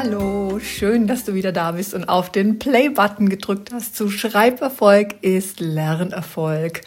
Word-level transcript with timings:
Hallo, 0.00 0.60
schön, 0.60 1.08
dass 1.08 1.24
du 1.24 1.34
wieder 1.34 1.50
da 1.50 1.72
bist 1.72 1.92
und 1.92 2.08
auf 2.08 2.30
den 2.30 2.60
Play-Button 2.60 3.28
gedrückt 3.28 3.72
hast 3.72 3.96
zu 3.96 4.08
Schreiberfolg 4.08 5.16
ist 5.22 5.58
Lernerfolg. 5.58 6.82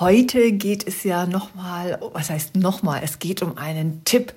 Heute 0.00 0.50
geht 0.50 0.84
es 0.84 1.04
ja 1.04 1.26
nochmal, 1.26 2.00
was 2.12 2.28
heißt 2.28 2.56
nochmal, 2.56 3.02
es 3.04 3.20
geht 3.20 3.40
um 3.40 3.56
einen 3.56 4.02
Tipp, 4.02 4.32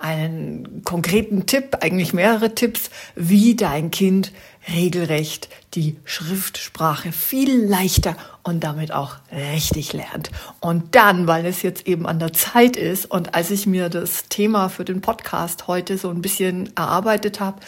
einen 0.00 0.82
konkreten 0.82 1.46
Tipp, 1.46 1.76
eigentlich 1.80 2.12
mehrere 2.12 2.52
Tipps, 2.52 2.90
wie 3.14 3.54
dein 3.54 3.92
Kind 3.92 4.32
regelrecht 4.74 5.48
die 5.74 5.96
Schriftsprache 6.04 7.12
viel 7.12 7.64
leichter 7.64 8.16
und 8.42 8.64
damit 8.64 8.92
auch 8.92 9.16
richtig 9.32 9.92
lernt. 9.92 10.30
Und 10.60 10.94
dann, 10.94 11.26
weil 11.26 11.46
es 11.46 11.62
jetzt 11.62 11.86
eben 11.86 12.06
an 12.06 12.18
der 12.18 12.32
Zeit 12.32 12.76
ist 12.76 13.06
und 13.06 13.34
als 13.34 13.50
ich 13.50 13.66
mir 13.66 13.88
das 13.88 14.24
Thema 14.28 14.68
für 14.68 14.84
den 14.84 15.00
Podcast 15.00 15.66
heute 15.66 15.98
so 15.98 16.10
ein 16.10 16.22
bisschen 16.22 16.74
erarbeitet 16.76 17.40
habe, 17.40 17.60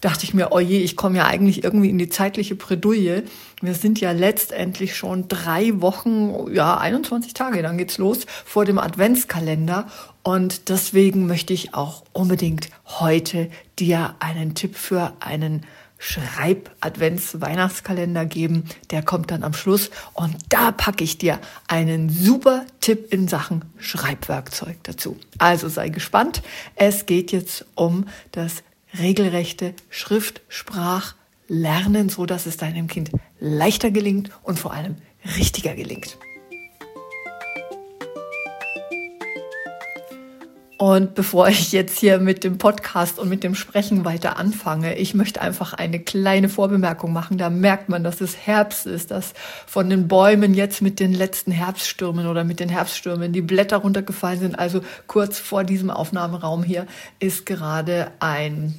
dachte 0.00 0.24
ich 0.24 0.34
mir, 0.34 0.48
oh 0.50 0.58
je, 0.58 0.78
ich 0.78 0.96
komme 0.96 1.18
ja 1.18 1.26
eigentlich 1.26 1.62
irgendwie 1.62 1.90
in 1.90 1.98
die 1.98 2.08
zeitliche 2.08 2.56
Bredouille. 2.56 3.22
Wir 3.60 3.74
sind 3.74 4.00
ja 4.00 4.10
letztendlich 4.10 4.96
schon 4.96 5.28
drei 5.28 5.80
Wochen, 5.80 6.52
ja, 6.52 6.76
21 6.76 7.34
Tage, 7.34 7.62
dann 7.62 7.78
geht's 7.78 7.98
los 7.98 8.26
vor 8.44 8.64
dem 8.64 8.78
Adventskalender. 8.78 9.86
Und 10.24 10.68
deswegen 10.68 11.26
möchte 11.26 11.52
ich 11.52 11.74
auch 11.74 12.02
unbedingt 12.12 12.68
heute 12.86 13.48
dir 13.78 14.16
einen 14.18 14.54
Tipp 14.54 14.76
für 14.76 15.12
einen 15.20 15.64
Schreib-Advents-Weihnachtskalender 16.02 18.26
geben. 18.26 18.64
Der 18.90 19.04
kommt 19.04 19.30
dann 19.30 19.44
am 19.44 19.54
Schluss 19.54 19.92
und 20.14 20.34
da 20.48 20.72
packe 20.72 21.04
ich 21.04 21.16
dir 21.16 21.38
einen 21.68 22.10
super 22.10 22.66
Tipp 22.80 23.12
in 23.12 23.28
Sachen 23.28 23.64
Schreibwerkzeug 23.78 24.78
dazu. 24.82 25.16
Also 25.38 25.68
sei 25.68 25.90
gespannt. 25.90 26.42
Es 26.74 27.06
geht 27.06 27.30
jetzt 27.30 27.66
um 27.76 28.08
das 28.32 28.64
regelrechte 28.98 29.74
Schriftsprachlernen, 29.90 32.08
so 32.08 32.26
dass 32.26 32.46
es 32.46 32.56
deinem 32.56 32.88
Kind 32.88 33.12
leichter 33.38 33.92
gelingt 33.92 34.30
und 34.42 34.58
vor 34.58 34.72
allem 34.72 34.96
richtiger 35.36 35.76
gelingt. 35.76 36.18
Und 40.82 41.14
bevor 41.14 41.46
ich 41.46 41.70
jetzt 41.70 41.96
hier 42.00 42.18
mit 42.18 42.42
dem 42.42 42.58
Podcast 42.58 43.20
und 43.20 43.28
mit 43.28 43.44
dem 43.44 43.54
Sprechen 43.54 44.04
weiter 44.04 44.36
anfange, 44.36 44.98
ich 44.98 45.14
möchte 45.14 45.40
einfach 45.40 45.74
eine 45.74 46.00
kleine 46.00 46.48
Vorbemerkung 46.48 47.12
machen. 47.12 47.38
Da 47.38 47.50
merkt 47.50 47.88
man, 47.88 48.02
dass 48.02 48.20
es 48.20 48.36
Herbst 48.36 48.86
ist, 48.86 49.12
dass 49.12 49.32
von 49.68 49.88
den 49.88 50.08
Bäumen 50.08 50.54
jetzt 50.54 50.82
mit 50.82 50.98
den 50.98 51.12
letzten 51.12 51.52
Herbststürmen 51.52 52.26
oder 52.26 52.42
mit 52.42 52.58
den 52.58 52.68
Herbststürmen 52.68 53.32
die 53.32 53.42
Blätter 53.42 53.76
runtergefallen 53.76 54.40
sind. 54.40 54.58
Also 54.58 54.80
kurz 55.06 55.38
vor 55.38 55.62
diesem 55.62 55.88
Aufnahmeraum 55.88 56.64
hier 56.64 56.88
ist 57.20 57.46
gerade 57.46 58.10
ein 58.18 58.74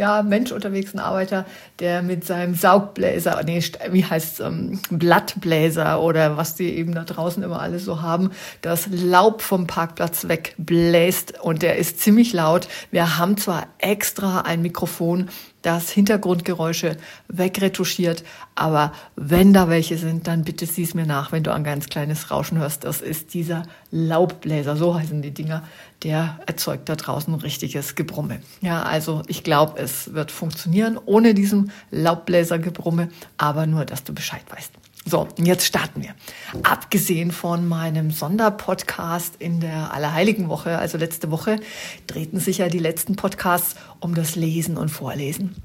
ja, 0.00 0.22
Mensch 0.22 0.50
unterwegs, 0.50 0.94
ein 0.94 0.98
Arbeiter, 0.98 1.44
der 1.78 2.00
mit 2.00 2.24
seinem 2.24 2.54
Saugbläser, 2.54 3.42
nee, 3.44 3.62
wie 3.90 4.02
heißt 4.02 4.40
ähm, 4.40 4.80
Blattbläser 4.88 6.00
oder 6.00 6.38
was 6.38 6.54
die 6.54 6.74
eben 6.74 6.94
da 6.94 7.04
draußen 7.04 7.42
immer 7.42 7.60
alles 7.60 7.84
so 7.84 8.00
haben, 8.00 8.30
das 8.62 8.88
Laub 8.90 9.42
vom 9.42 9.66
Parkplatz 9.66 10.26
wegbläst 10.26 11.38
und 11.42 11.60
der 11.60 11.76
ist 11.76 12.00
ziemlich 12.00 12.32
laut. 12.32 12.66
Wir 12.90 13.18
haben 13.18 13.36
zwar 13.36 13.66
extra 13.76 14.40
ein 14.40 14.62
Mikrofon, 14.62 15.28
das 15.62 15.90
Hintergrundgeräusche 15.90 16.96
wegretuschiert. 17.28 18.24
Aber 18.54 18.92
wenn 19.16 19.52
da 19.52 19.68
welche 19.68 19.98
sind, 19.98 20.26
dann 20.26 20.44
bitte 20.44 20.66
sieh 20.66 20.82
es 20.82 20.94
mir 20.94 21.06
nach, 21.06 21.32
wenn 21.32 21.42
du 21.42 21.52
ein 21.52 21.64
ganz 21.64 21.88
kleines 21.88 22.30
Rauschen 22.30 22.58
hörst. 22.58 22.84
Das 22.84 23.00
ist 23.00 23.34
dieser 23.34 23.64
Laubbläser, 23.90 24.76
so 24.76 24.94
heißen 24.94 25.22
die 25.22 25.32
Dinger. 25.32 25.64
Der 26.02 26.40
erzeugt 26.46 26.88
da 26.88 26.96
draußen 26.96 27.34
richtiges 27.34 27.94
Gebrumme. 27.94 28.40
Ja, 28.62 28.82
also 28.82 29.22
ich 29.26 29.44
glaube, 29.44 29.78
es 29.78 30.14
wird 30.14 30.30
funktionieren 30.30 30.98
ohne 31.04 31.34
diesem 31.34 31.70
Laubbläsergebrumme, 31.90 33.08
aber 33.36 33.66
nur, 33.66 33.84
dass 33.84 34.04
du 34.04 34.14
Bescheid 34.14 34.42
weißt. 34.48 34.72
So, 35.06 35.28
jetzt 35.38 35.64
starten 35.64 36.02
wir. 36.02 36.14
Abgesehen 36.62 37.30
von 37.30 37.66
meinem 37.66 38.10
Sonderpodcast 38.10 39.36
in 39.38 39.60
der 39.60 39.94
Allerheiligenwoche, 39.94 40.78
also 40.78 40.98
letzte 40.98 41.30
Woche, 41.30 41.58
drehten 42.06 42.38
sich 42.38 42.58
ja 42.58 42.68
die 42.68 42.78
letzten 42.78 43.16
Podcasts 43.16 43.76
um 44.00 44.14
das 44.14 44.36
Lesen 44.36 44.76
und 44.76 44.90
Vorlesen. 44.90 45.56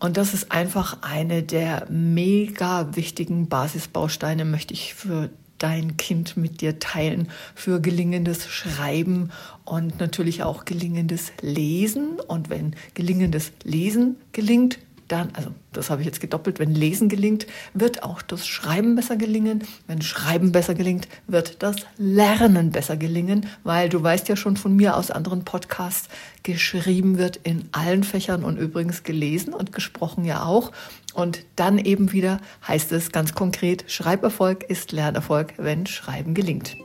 Und 0.00 0.16
das 0.16 0.34
ist 0.34 0.50
einfach 0.50 0.98
eine 1.02 1.42
der 1.44 1.86
mega 1.88 2.96
wichtigen 2.96 3.48
Basisbausteine, 3.48 4.44
möchte 4.44 4.74
ich 4.74 4.94
für 4.94 5.30
dein 5.58 5.96
Kind 5.96 6.36
mit 6.36 6.60
dir 6.60 6.78
teilen 6.78 7.28
für 7.54 7.80
gelingendes 7.80 8.48
Schreiben 8.48 9.30
und 9.64 10.00
natürlich 10.00 10.42
auch 10.42 10.64
gelingendes 10.64 11.32
Lesen. 11.42 12.18
Und 12.26 12.50
wenn 12.50 12.74
gelingendes 12.94 13.52
Lesen 13.62 14.16
gelingt, 14.32 14.78
dann, 15.10 15.30
also 15.34 15.50
das 15.72 15.90
habe 15.90 16.02
ich 16.02 16.06
jetzt 16.06 16.20
gedoppelt, 16.20 16.58
wenn 16.58 16.74
Lesen 16.74 17.08
gelingt, 17.08 17.46
wird 17.74 18.02
auch 18.02 18.22
das 18.22 18.46
Schreiben 18.46 18.94
besser 18.94 19.16
gelingen. 19.16 19.64
Wenn 19.86 20.02
Schreiben 20.02 20.52
besser 20.52 20.74
gelingt, 20.74 21.08
wird 21.26 21.62
das 21.62 21.76
Lernen 21.96 22.70
besser 22.70 22.96
gelingen, 22.96 23.46
weil 23.64 23.88
du 23.88 24.02
weißt 24.02 24.28
ja 24.28 24.36
schon 24.36 24.56
von 24.56 24.74
mir 24.74 24.96
aus 24.96 25.10
anderen 25.10 25.44
Podcasts, 25.44 26.08
geschrieben 26.42 27.18
wird 27.18 27.36
in 27.36 27.68
allen 27.72 28.04
Fächern 28.04 28.44
und 28.44 28.56
übrigens 28.56 29.02
gelesen 29.02 29.52
und 29.52 29.72
gesprochen 29.72 30.24
ja 30.24 30.44
auch. 30.44 30.72
Und 31.12 31.44
dann 31.56 31.78
eben 31.78 32.12
wieder 32.12 32.40
heißt 32.66 32.92
es 32.92 33.12
ganz 33.12 33.34
konkret, 33.34 33.84
Schreiberfolg 33.88 34.64
ist 34.64 34.92
Lernerfolg, 34.92 35.54
wenn 35.56 35.86
Schreiben 35.86 36.34
gelingt. 36.34 36.76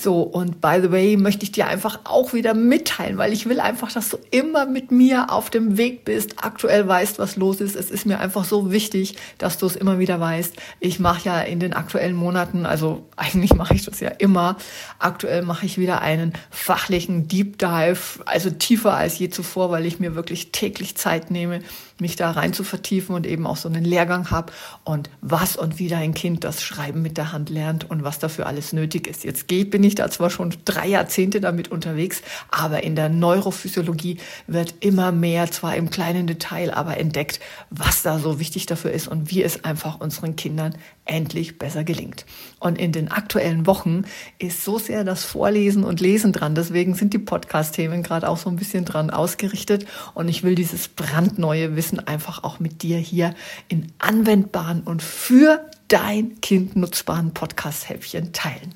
So, 0.00 0.22
und 0.22 0.60
by 0.60 0.78
the 0.80 0.92
way, 0.92 1.16
möchte 1.16 1.42
ich 1.42 1.50
dir 1.50 1.66
einfach 1.66 1.98
auch 2.04 2.32
wieder 2.32 2.54
mitteilen, 2.54 3.18
weil 3.18 3.32
ich 3.32 3.48
will 3.48 3.58
einfach, 3.58 3.90
dass 3.90 4.10
du 4.10 4.18
immer 4.30 4.64
mit 4.64 4.92
mir 4.92 5.32
auf 5.32 5.50
dem 5.50 5.76
Weg 5.76 6.04
bist, 6.04 6.36
aktuell 6.40 6.86
weißt, 6.86 7.18
was 7.18 7.34
los 7.34 7.60
ist. 7.60 7.74
Es 7.74 7.90
ist 7.90 8.06
mir 8.06 8.20
einfach 8.20 8.44
so 8.44 8.70
wichtig, 8.70 9.16
dass 9.38 9.58
du 9.58 9.66
es 9.66 9.74
immer 9.74 9.98
wieder 9.98 10.20
weißt. 10.20 10.54
Ich 10.78 11.00
mache 11.00 11.24
ja 11.24 11.40
in 11.40 11.58
den 11.58 11.72
aktuellen 11.72 12.14
Monaten, 12.14 12.64
also 12.64 13.06
eigentlich 13.16 13.54
mache 13.54 13.74
ich 13.74 13.84
das 13.84 13.98
ja 13.98 14.10
immer, 14.10 14.56
aktuell 15.00 15.42
mache 15.42 15.66
ich 15.66 15.78
wieder 15.78 16.00
einen 16.00 16.32
fachlichen 16.50 17.26
Deep 17.26 17.58
Dive, 17.58 18.22
also 18.24 18.50
tiefer 18.50 18.94
als 18.94 19.18
je 19.18 19.30
zuvor, 19.30 19.72
weil 19.72 19.84
ich 19.84 19.98
mir 19.98 20.14
wirklich 20.14 20.52
täglich 20.52 20.94
Zeit 20.94 21.32
nehme, 21.32 21.60
mich 22.00 22.16
da 22.16 22.30
rein 22.30 22.52
zu 22.52 22.64
vertiefen 22.64 23.14
und 23.14 23.26
eben 23.26 23.46
auch 23.46 23.56
so 23.56 23.68
einen 23.68 23.84
Lehrgang 23.84 24.30
habe 24.30 24.52
und 24.84 25.10
was 25.20 25.56
und 25.56 25.78
wie 25.78 25.88
dein 25.88 26.14
Kind 26.14 26.44
das 26.44 26.62
Schreiben 26.62 27.02
mit 27.02 27.16
der 27.16 27.32
Hand 27.32 27.50
lernt 27.50 27.90
und 27.90 28.04
was 28.04 28.18
dafür 28.18 28.46
alles 28.46 28.72
nötig 28.72 29.06
ist. 29.06 29.24
Jetzt 29.24 29.48
geht, 29.48 29.70
bin 29.70 29.84
ich 29.84 29.94
da 29.94 30.10
zwar 30.10 30.30
schon 30.30 30.54
drei 30.64 30.86
Jahrzehnte 30.86 31.40
damit 31.40 31.68
unterwegs, 31.70 32.22
aber 32.50 32.82
in 32.82 32.96
der 32.96 33.08
Neurophysiologie 33.08 34.18
wird 34.46 34.74
immer 34.80 35.12
mehr, 35.12 35.50
zwar 35.50 35.76
im 35.76 35.90
kleinen 35.90 36.26
Detail, 36.26 36.72
aber 36.74 36.98
entdeckt, 36.98 37.40
was 37.70 38.02
da 38.02 38.18
so 38.18 38.38
wichtig 38.38 38.66
dafür 38.66 38.92
ist 38.92 39.08
und 39.08 39.30
wie 39.30 39.42
es 39.42 39.64
einfach 39.64 40.00
unseren 40.00 40.36
Kindern 40.36 40.74
endlich 41.08 41.58
besser 41.58 41.82
gelingt. 41.82 42.24
Und 42.60 42.78
in 42.78 42.92
den 42.92 43.10
aktuellen 43.10 43.66
Wochen 43.66 44.02
ist 44.38 44.64
so 44.64 44.78
sehr 44.78 45.02
das 45.02 45.24
Vorlesen 45.24 45.82
und 45.82 46.00
Lesen 46.00 46.32
dran. 46.32 46.54
Deswegen 46.54 46.94
sind 46.94 47.12
die 47.12 47.18
Podcast-Themen 47.18 48.02
gerade 48.02 48.28
auch 48.28 48.36
so 48.36 48.48
ein 48.48 48.56
bisschen 48.56 48.84
dran 48.84 49.10
ausgerichtet. 49.10 49.86
Und 50.14 50.28
ich 50.28 50.44
will 50.44 50.54
dieses 50.54 50.88
brandneue 50.88 51.74
Wissen 51.74 51.98
einfach 51.98 52.44
auch 52.44 52.60
mit 52.60 52.82
dir 52.82 52.98
hier 52.98 53.34
in 53.68 53.90
anwendbaren 53.98 54.82
und 54.82 55.02
für 55.02 55.64
dein 55.88 56.40
Kind 56.40 56.76
nutzbaren 56.76 57.32
Podcast-Häppchen 57.32 58.32
teilen. 58.32 58.74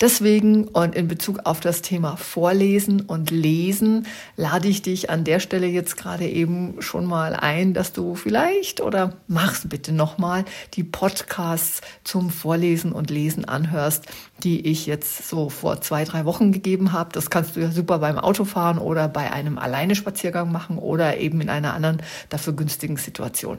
Deswegen 0.00 0.68
und 0.68 0.94
in 0.94 1.08
Bezug 1.08 1.40
auf 1.44 1.60
das 1.60 1.82
Thema 1.82 2.16
Vorlesen 2.16 3.00
und 3.00 3.30
Lesen 3.30 4.06
lade 4.36 4.68
ich 4.68 4.82
dich 4.82 5.10
an 5.10 5.24
der 5.24 5.40
Stelle 5.40 5.66
jetzt 5.66 5.96
gerade 5.96 6.26
eben 6.28 6.80
schon 6.80 7.04
mal 7.04 7.34
ein, 7.34 7.74
dass 7.74 7.92
du 7.92 8.14
vielleicht 8.14 8.80
oder 8.80 9.14
mach's 9.26 9.68
bitte 9.68 9.92
nochmal 9.92 10.44
die 10.74 10.84
Podcasts 10.84 11.80
zum 12.04 12.30
Vorlesen 12.30 12.92
und 12.92 13.10
Lesen 13.10 13.44
anhörst, 13.44 14.06
die 14.44 14.66
ich 14.66 14.86
jetzt 14.86 15.28
so 15.28 15.50
vor 15.50 15.80
zwei, 15.80 16.04
drei 16.04 16.24
Wochen 16.24 16.52
gegeben 16.52 16.92
habe. 16.92 17.10
Das 17.12 17.30
kannst 17.30 17.56
du 17.56 17.60
ja 17.60 17.70
super 17.70 17.98
beim 17.98 18.18
Autofahren 18.18 18.78
oder 18.78 19.08
bei 19.08 19.32
einem 19.32 19.58
alleine 19.58 19.94
Spaziergang 19.94 20.52
machen 20.52 20.78
oder 20.78 21.18
eben 21.18 21.40
in 21.40 21.48
einer 21.48 21.74
anderen 21.74 22.02
dafür 22.28 22.52
günstigen 22.52 22.96
Situation. 22.96 23.58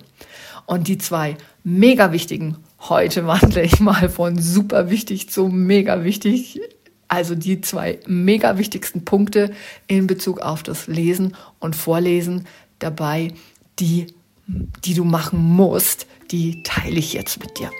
Und 0.66 0.88
die 0.88 0.98
zwei 0.98 1.36
mega 1.64 2.12
wichtigen 2.12 2.58
heute 2.82 3.28
wandle 3.28 3.64
ich 3.64 3.80
mal 3.80 4.10
von 4.10 4.40
super 4.40 4.90
wichtig 4.90 5.30
zu 5.30 5.48
mega 5.48 6.04
wichtig. 6.04 6.62
Also 7.08 7.36
die 7.36 7.62
zwei 7.62 8.00
mega 8.08 8.58
wichtigsten 8.58 9.04
Punkte 9.04 9.52
in 9.88 10.08
Bezug 10.08 10.42
auf 10.42 10.64
das 10.64 10.88
Lesen 10.88 11.36
und 11.60 11.76
Vorlesen 11.76 12.46
dabei, 12.78 13.34
die, 13.80 14.08
die 14.48 14.94
du 14.94 15.04
machen 15.04 15.40
musst, 15.40 16.06
die 16.32 16.62
teile 16.64 17.00
ich 17.00 17.14
jetzt 17.14 17.40
mit 17.40 17.58
dir. 17.58 17.72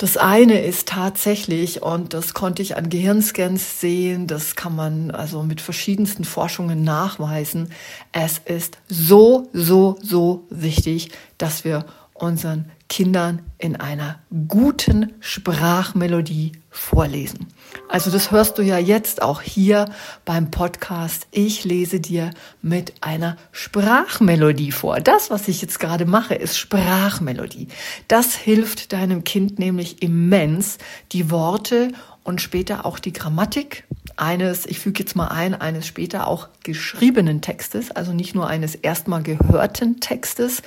Das 0.00 0.16
eine 0.16 0.62
ist 0.62 0.88
tatsächlich, 0.88 1.82
und 1.82 2.14
das 2.14 2.32
konnte 2.32 2.62
ich 2.62 2.74
an 2.74 2.88
Gehirnscans 2.88 3.82
sehen, 3.82 4.26
das 4.26 4.56
kann 4.56 4.74
man 4.74 5.10
also 5.10 5.42
mit 5.42 5.60
verschiedensten 5.60 6.24
Forschungen 6.24 6.84
nachweisen, 6.84 7.70
es 8.10 8.38
ist 8.38 8.78
so, 8.88 9.50
so, 9.52 9.98
so 10.00 10.46
wichtig, 10.48 11.10
dass 11.36 11.64
wir 11.64 11.84
unseren 12.14 12.70
Kindern 12.90 13.40
in 13.56 13.76
einer 13.76 14.18
guten 14.48 15.14
Sprachmelodie 15.20 16.52
vorlesen. 16.70 17.46
Also 17.88 18.10
das 18.10 18.32
hörst 18.32 18.58
du 18.58 18.62
ja 18.62 18.78
jetzt 18.78 19.22
auch 19.22 19.40
hier 19.40 19.86
beim 20.24 20.50
Podcast. 20.50 21.28
Ich 21.30 21.64
lese 21.64 22.00
dir 22.00 22.30
mit 22.62 22.92
einer 23.00 23.36
Sprachmelodie 23.52 24.72
vor. 24.72 25.00
Das, 25.00 25.30
was 25.30 25.46
ich 25.46 25.62
jetzt 25.62 25.78
gerade 25.78 26.04
mache, 26.04 26.34
ist 26.34 26.58
Sprachmelodie. 26.58 27.68
Das 28.08 28.34
hilft 28.34 28.92
deinem 28.92 29.22
Kind 29.22 29.60
nämlich 29.60 30.02
immens, 30.02 30.78
die 31.12 31.30
Worte 31.30 31.92
und 32.24 32.40
später 32.40 32.84
auch 32.84 32.98
die 32.98 33.12
Grammatik 33.12 33.84
eines, 34.16 34.66
ich 34.66 34.80
füge 34.80 35.00
jetzt 35.00 35.16
mal 35.16 35.28
ein, 35.28 35.54
eines 35.54 35.86
später 35.86 36.26
auch 36.26 36.48
geschriebenen 36.64 37.40
Textes, 37.40 37.90
also 37.90 38.12
nicht 38.12 38.34
nur 38.34 38.48
eines 38.48 38.74
erstmal 38.74 39.22
gehörten 39.22 40.00
Textes, 40.00 40.62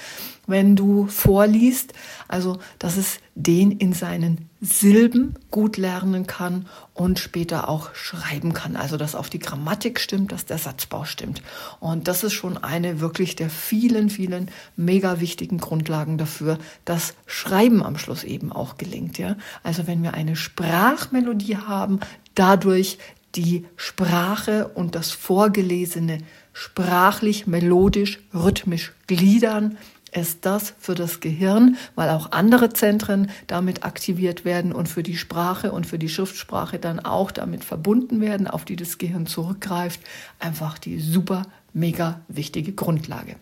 wenn 0.47 0.75
du 0.75 1.07
vorliest, 1.07 1.93
also 2.27 2.59
dass 2.79 2.97
es 2.97 3.19
den 3.35 3.71
in 3.71 3.93
seinen 3.93 4.49
Silben 4.61 5.35
gut 5.51 5.77
lernen 5.77 6.27
kann 6.27 6.67
und 6.93 7.19
später 7.19 7.67
auch 7.67 7.93
schreiben 7.95 8.53
kann. 8.53 8.75
Also 8.75 8.95
dass 8.97 9.15
auch 9.15 9.27
die 9.27 9.39
Grammatik 9.39 9.99
stimmt, 9.99 10.31
dass 10.31 10.45
der 10.45 10.57
Satzbau 10.57 11.05
stimmt. 11.05 11.41
Und 11.79 12.07
das 12.07 12.23
ist 12.23 12.33
schon 12.33 12.57
eine 12.57 12.99
wirklich 12.99 13.35
der 13.35 13.49
vielen, 13.49 14.09
vielen 14.09 14.49
mega 14.75 15.19
wichtigen 15.19 15.57
Grundlagen 15.57 16.17
dafür, 16.17 16.59
dass 16.85 17.13
Schreiben 17.25 17.83
am 17.83 17.97
Schluss 17.97 18.23
eben 18.23 18.51
auch 18.51 18.77
gelingt. 18.77 19.17
Ja? 19.17 19.35
Also 19.63 19.87
wenn 19.87 20.03
wir 20.03 20.13
eine 20.13 20.35
Sprachmelodie 20.35 21.57
haben, 21.57 21.99
dadurch 22.35 22.99
die 23.35 23.65
Sprache 23.75 24.67
und 24.69 24.95
das 24.95 25.11
Vorgelesene 25.11 26.19
sprachlich, 26.53 27.47
melodisch, 27.47 28.19
rhythmisch 28.33 28.93
gliedern, 29.07 29.77
ist 30.15 30.45
das 30.45 30.73
für 30.79 30.95
das 30.95 31.19
Gehirn, 31.19 31.77
weil 31.95 32.09
auch 32.09 32.31
andere 32.31 32.69
Zentren 32.69 33.29
damit 33.47 33.83
aktiviert 33.83 34.45
werden 34.45 34.71
und 34.71 34.87
für 34.87 35.03
die 35.03 35.17
Sprache 35.17 35.71
und 35.71 35.85
für 35.85 35.99
die 35.99 36.09
Schriftsprache 36.09 36.79
dann 36.79 36.99
auch 36.99 37.31
damit 37.31 37.63
verbunden 37.63 38.21
werden, 38.21 38.47
auf 38.47 38.65
die 38.65 38.75
das 38.75 38.97
Gehirn 38.97 39.25
zurückgreift, 39.25 40.01
einfach 40.39 40.77
die 40.77 40.99
super, 40.99 41.43
mega 41.73 42.21
wichtige 42.27 42.73
Grundlage. 42.73 43.35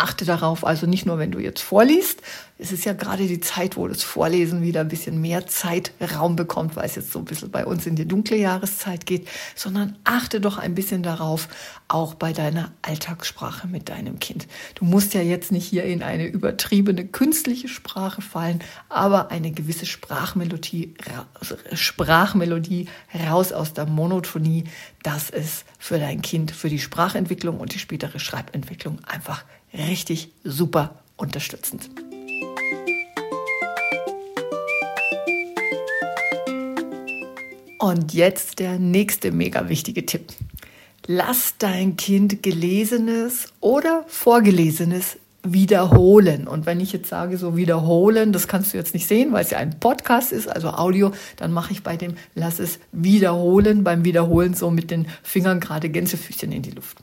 Achte 0.00 0.24
darauf, 0.24 0.64
also 0.64 0.86
nicht 0.86 1.04
nur, 1.04 1.18
wenn 1.18 1.30
du 1.30 1.40
jetzt 1.40 1.60
vorliest, 1.60 2.22
es 2.56 2.72
ist 2.72 2.86
ja 2.86 2.94
gerade 2.94 3.26
die 3.26 3.40
Zeit, 3.40 3.76
wo 3.76 3.86
das 3.86 4.02
Vorlesen 4.02 4.62
wieder 4.62 4.80
ein 4.80 4.88
bisschen 4.88 5.20
mehr 5.20 5.46
Zeitraum 5.46 6.36
bekommt, 6.36 6.74
weil 6.74 6.86
es 6.86 6.94
jetzt 6.94 7.12
so 7.12 7.18
ein 7.18 7.26
bisschen 7.26 7.50
bei 7.50 7.66
uns 7.66 7.84
in 7.84 7.96
die 7.96 8.08
dunkle 8.08 8.38
Jahreszeit 8.38 9.04
geht, 9.04 9.28
sondern 9.54 9.98
achte 10.04 10.40
doch 10.40 10.56
ein 10.56 10.74
bisschen 10.74 11.02
darauf, 11.02 11.48
auch 11.88 12.14
bei 12.14 12.32
deiner 12.32 12.72
Alltagssprache 12.80 13.66
mit 13.66 13.90
deinem 13.90 14.20
Kind. 14.20 14.46
Du 14.74 14.86
musst 14.86 15.12
ja 15.12 15.20
jetzt 15.20 15.52
nicht 15.52 15.66
hier 15.66 15.84
in 15.84 16.02
eine 16.02 16.26
übertriebene 16.26 17.06
künstliche 17.06 17.68
Sprache 17.68 18.22
fallen, 18.22 18.60
aber 18.88 19.30
eine 19.30 19.50
gewisse 19.50 19.84
Sprachmelodie, 19.84 20.94
Sprachmelodie 21.74 22.88
raus 23.28 23.52
aus 23.52 23.74
der 23.74 23.84
Monotonie, 23.84 24.64
das 25.02 25.28
ist 25.28 25.66
für 25.78 25.98
dein 25.98 26.22
Kind, 26.22 26.52
für 26.52 26.70
die 26.70 26.78
Sprachentwicklung 26.78 27.60
und 27.60 27.74
die 27.74 27.78
spätere 27.78 28.18
Schreibentwicklung 28.18 29.04
einfach 29.04 29.44
richtig 29.72 30.30
super 30.44 31.00
unterstützend. 31.16 31.90
Und 37.78 38.12
jetzt 38.12 38.58
der 38.58 38.78
nächste 38.78 39.32
mega 39.32 39.68
wichtige 39.68 40.04
Tipp. 40.04 40.32
Lass 41.06 41.54
dein 41.58 41.96
Kind 41.96 42.42
gelesenes 42.42 43.46
oder 43.60 44.04
vorgelesenes 44.06 45.16
wiederholen. 45.42 46.46
Und 46.46 46.66
wenn 46.66 46.80
ich 46.80 46.92
jetzt 46.92 47.08
sage, 47.08 47.38
so 47.38 47.56
wiederholen, 47.56 48.32
das 48.32 48.48
kannst 48.48 48.72
du 48.72 48.76
jetzt 48.76 48.92
nicht 48.92 49.08
sehen, 49.08 49.32
weil 49.32 49.44
es 49.44 49.50
ja 49.50 49.58
ein 49.58 49.80
Podcast 49.80 50.32
ist, 50.32 50.48
also 50.48 50.68
Audio, 50.68 51.12
dann 51.36 51.52
mache 51.52 51.72
ich 51.72 51.82
bei 51.82 51.96
dem 51.96 52.14
Lass 52.34 52.58
es 52.58 52.78
wiederholen, 52.92 53.82
beim 53.82 54.04
Wiederholen 54.04 54.54
so 54.54 54.70
mit 54.70 54.90
den 54.90 55.06
Fingern 55.22 55.60
gerade 55.60 55.88
Gänsefüßchen 55.88 56.52
in 56.52 56.62
die 56.62 56.72
Luft. 56.72 56.98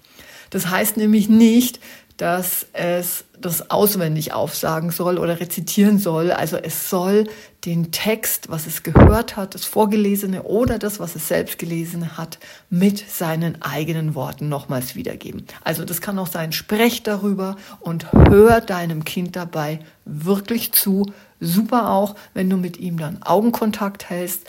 Das 0.51 0.69
heißt 0.69 0.97
nämlich 0.97 1.27
nicht, 1.27 1.79
dass 2.17 2.65
es 2.73 3.25
das 3.39 3.69
auswendig 3.69 4.33
aufsagen 4.33 4.89
soll 4.89 5.19
oder 5.19 5.39
rezitieren 5.39 5.99
soll. 5.99 6.31
Also 6.31 6.57
es 6.57 6.89
soll 6.89 7.27
den 7.65 7.91
Text, 7.91 8.49
was 8.49 8.65
es 8.65 8.81
gehört 8.81 9.35
hat, 9.35 9.53
das 9.53 9.65
Vorgelesene 9.65 10.43
oder 10.43 10.79
das, 10.79 10.99
was 10.99 11.15
es 11.15 11.27
selbst 11.27 11.59
gelesen 11.59 12.17
hat, 12.17 12.39
mit 12.69 12.97
seinen 13.07 13.61
eigenen 13.61 14.15
Worten 14.15 14.49
nochmals 14.49 14.95
wiedergeben. 14.95 15.45
Also 15.63 15.85
das 15.85 16.01
kann 16.01 16.17
auch 16.17 16.27
sein, 16.27 16.51
sprech 16.51 17.03
darüber 17.03 17.55
und 17.79 18.11
hör 18.11 18.61
deinem 18.61 19.05
Kind 19.05 19.35
dabei 19.35 19.79
wirklich 20.05 20.71
zu. 20.71 21.11
Super 21.39 21.91
auch, 21.91 22.15
wenn 22.33 22.49
du 22.49 22.57
mit 22.57 22.77
ihm 22.77 22.97
dann 22.97 23.21
Augenkontakt 23.21 24.09
hältst, 24.09 24.47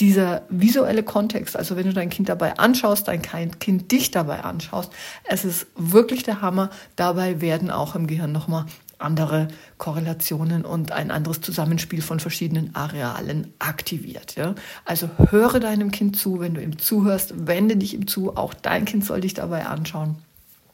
dieser 0.00 0.42
visuelle 0.48 1.02
Kontext, 1.02 1.56
also 1.56 1.76
wenn 1.76 1.86
du 1.86 1.92
dein 1.92 2.10
Kind 2.10 2.28
dabei 2.28 2.58
anschaust, 2.58 3.06
dein 3.06 3.22
Kind 3.22 3.92
dich 3.92 4.10
dabei 4.10 4.42
anschaust, 4.44 4.92
es 5.24 5.44
ist 5.44 5.66
wirklich 5.76 6.22
der 6.22 6.40
Hammer. 6.40 6.70
Dabei 6.96 7.40
werden 7.40 7.70
auch 7.70 7.94
im 7.94 8.06
Gehirn 8.06 8.32
nochmal 8.32 8.64
andere 8.98 9.48
Korrelationen 9.78 10.64
und 10.64 10.92
ein 10.92 11.10
anderes 11.10 11.40
Zusammenspiel 11.40 12.02
von 12.02 12.20
verschiedenen 12.20 12.74
Arealen 12.74 13.52
aktiviert. 13.58 14.36
Ja? 14.36 14.54
Also 14.84 15.08
höre 15.30 15.60
deinem 15.60 15.90
Kind 15.90 16.16
zu, 16.16 16.40
wenn 16.40 16.54
du 16.54 16.62
ihm 16.62 16.78
zuhörst, 16.78 17.46
wende 17.46 17.76
dich 17.76 17.94
ihm 17.94 18.06
zu, 18.06 18.36
auch 18.36 18.54
dein 18.54 18.84
Kind 18.84 19.04
soll 19.04 19.20
dich 19.20 19.34
dabei 19.34 19.66
anschauen. 19.66 20.16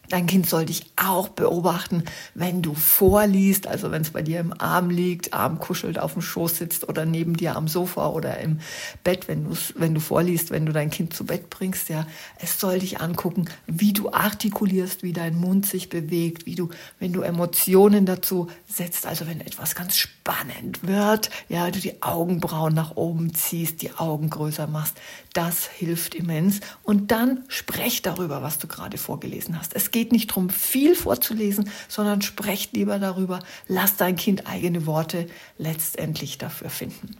Dein 0.08 0.26
Kind 0.26 0.48
soll 0.48 0.66
dich 0.66 0.92
auch 0.96 1.28
beobachten, 1.28 2.04
wenn 2.34 2.62
du 2.62 2.74
vorliest, 2.74 3.66
also 3.66 3.90
wenn 3.90 4.02
es 4.02 4.10
bei 4.10 4.22
dir 4.22 4.40
im 4.40 4.58
Arm 4.60 4.90
liegt, 4.90 5.32
Arm 5.34 5.58
kuschelt, 5.58 5.98
auf 5.98 6.12
dem 6.12 6.22
Schoß 6.22 6.58
sitzt 6.58 6.88
oder 6.88 7.04
neben 7.04 7.36
dir 7.36 7.56
am 7.56 7.68
Sofa 7.68 8.08
oder 8.08 8.38
im 8.38 8.60
Bett, 9.04 9.28
wenn, 9.28 9.44
du 9.44 9.56
wenn 9.74 9.94
du 9.94 10.00
vorliest, 10.00 10.50
wenn 10.50 10.66
du 10.66 10.72
dein 10.72 10.90
Kind 10.90 11.14
zu 11.14 11.24
Bett 11.24 11.50
bringst. 11.50 11.88
Ja, 11.88 12.06
es 12.38 12.60
soll 12.60 12.78
dich 12.78 13.00
angucken, 13.00 13.46
wie 13.66 13.92
du 13.92 14.10
artikulierst, 14.12 15.02
wie 15.02 15.12
dein 15.12 15.36
Mund 15.36 15.66
sich 15.66 15.88
bewegt, 15.88 16.46
wie 16.46 16.54
du, 16.54 16.70
wenn 16.98 17.12
du 17.12 17.22
Emotionen 17.22 18.06
dazu 18.06 18.48
setzt, 18.68 19.06
also 19.06 19.26
wenn 19.26 19.40
etwas 19.40 19.74
ganz 19.74 19.96
spannend 19.96 20.86
wird, 20.86 21.30
ja, 21.48 21.70
du 21.70 21.80
die 21.80 22.02
Augenbrauen 22.02 22.74
nach 22.74 22.96
oben 22.96 23.34
ziehst, 23.34 23.82
die 23.82 23.92
Augen 23.92 24.30
größer 24.30 24.66
machst, 24.66 24.96
das 25.32 25.66
hilft 25.66 26.14
immens. 26.14 26.60
Und 26.82 27.10
dann 27.10 27.44
sprech 27.48 28.02
darüber, 28.02 28.42
was 28.42 28.58
du 28.58 28.66
gerade 28.66 28.98
vorgelesen 28.98 29.58
hast. 29.58 29.74
Es 29.74 29.90
geht 29.96 30.12
nicht 30.12 30.28
darum, 30.28 30.50
viel 30.50 30.94
vorzulesen, 30.94 31.70
sondern 31.88 32.20
sprecht 32.20 32.76
lieber 32.76 32.98
darüber. 32.98 33.38
Lass 33.66 33.96
dein 33.96 34.14
Kind 34.14 34.46
eigene 34.46 34.84
Worte 34.84 35.26
letztendlich 35.56 36.36
dafür 36.36 36.68
finden. 36.68 37.16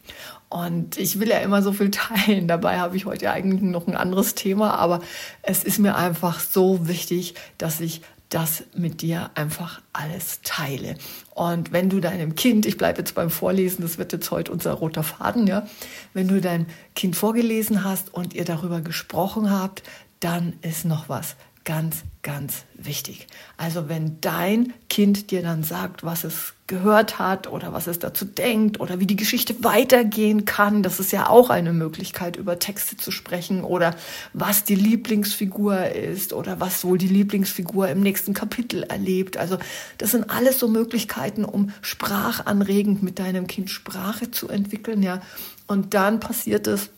Und 0.51 0.99
ich 0.99 1.19
will 1.19 1.31
ja 1.31 1.39
immer 1.39 1.63
so 1.63 1.73
viel 1.73 1.91
teilen. 1.91 2.49
Dabei 2.49 2.79
habe 2.79 2.95
ich 2.95 3.07
heute 3.07 3.31
eigentlich 3.31 3.63
noch 3.63 3.87
ein 3.87 3.97
anderes 3.97 4.35
Thema, 4.35 4.75
aber 4.75 5.01
es 5.41 5.65
ist 5.65 5.79
mir 5.79 5.97
einfach 5.97 6.39
so 6.39 6.87
wichtig, 6.87 7.33
dass 7.57 7.81
ich 7.81 8.03
das 8.29 8.65
mit 8.77 9.01
dir 9.01 9.31
einfach 9.35 9.81
alles 9.95 10.41
teile. 10.43 10.97
Und 11.31 11.73
wenn 11.73 11.89
du 11.89 12.01
deinem 12.01 12.35
Kind, 12.35 12.67
ich 12.67 12.77
bleibe 12.77 12.99
jetzt 12.99 13.15
beim 13.15 13.31
Vorlesen, 13.31 13.81
das 13.81 13.97
wird 13.97 14.13
jetzt 14.13 14.31
heute 14.31 14.53
unser 14.53 14.75
roter 14.75 15.03
Faden, 15.03 15.47
ja, 15.47 15.67
wenn 16.13 16.29
du 16.29 16.43
deinem 16.43 16.67
Kind 16.95 17.17
vorgelesen 17.17 17.85
hast 17.85 18.13
und 18.13 18.35
ihr 18.35 18.45
darüber 18.45 18.83
gesprochen 18.83 19.51
habt, 19.51 19.83
dann 20.21 20.59
ist 20.61 20.85
noch 20.85 21.09
was 21.09 21.37
ganz, 21.67 22.05
ganz 22.23 22.65
wichtig. 22.75 23.27
Also 23.57 23.89
wenn 23.89 24.21
dein 24.21 24.73
Kind 24.89 25.31
dir 25.33 25.43
dann 25.43 25.65
sagt, 25.65 26.05
was 26.05 26.23
es 26.23 26.55
gehört 26.69 27.19
hat 27.19 27.51
oder 27.51 27.73
was 27.73 27.89
es 27.89 27.99
dazu 27.99 28.25
denkt 28.25 28.81
oder 28.81 29.01
wie 29.01 29.07
die 29.07 29.17
Geschichte 29.17 29.63
weitergehen 29.65 30.45
kann, 30.45 30.85
das 30.85 31.01
ist 31.01 31.11
ja 31.11 31.29
auch 31.29 31.51
eine 31.51 31.73
Möglichkeit, 31.73 32.37
über 32.37 32.61
Texte 32.61 32.97
zu 32.97 33.11
sprechen 33.11 33.65
oder 33.65 33.97
was 34.33 34.63
die 34.63 34.77
Lieblingsfigur 34.77 35.89
ist 35.89 36.33
oder 36.33 36.61
was 36.61 36.85
wohl 36.85 36.99
die 36.99 37.09
Lieblingsfigur 37.09 37.89
im 37.89 38.01
nächsten 38.01 38.33
Kapitel 38.33 38.85
erlebt. 38.85 39.37
Also 39.37 39.59
das 39.99 40.13
sind 40.13 40.31
alles 40.31 40.61
so 40.61 40.69
Möglichkeiten, 40.69 41.45
um 41.45 41.73
sprachanregend 41.83 43.03
mit 43.03 43.19
deinem 43.19 43.49
Kind 43.49 43.71
Sprache 43.71 44.31
zu 44.31 44.49
entwickeln, 44.49 45.03
ja. 45.03 45.21
Und 45.67 45.95
dann 45.95 46.21
passiert 46.21 46.69
es, 46.69 46.91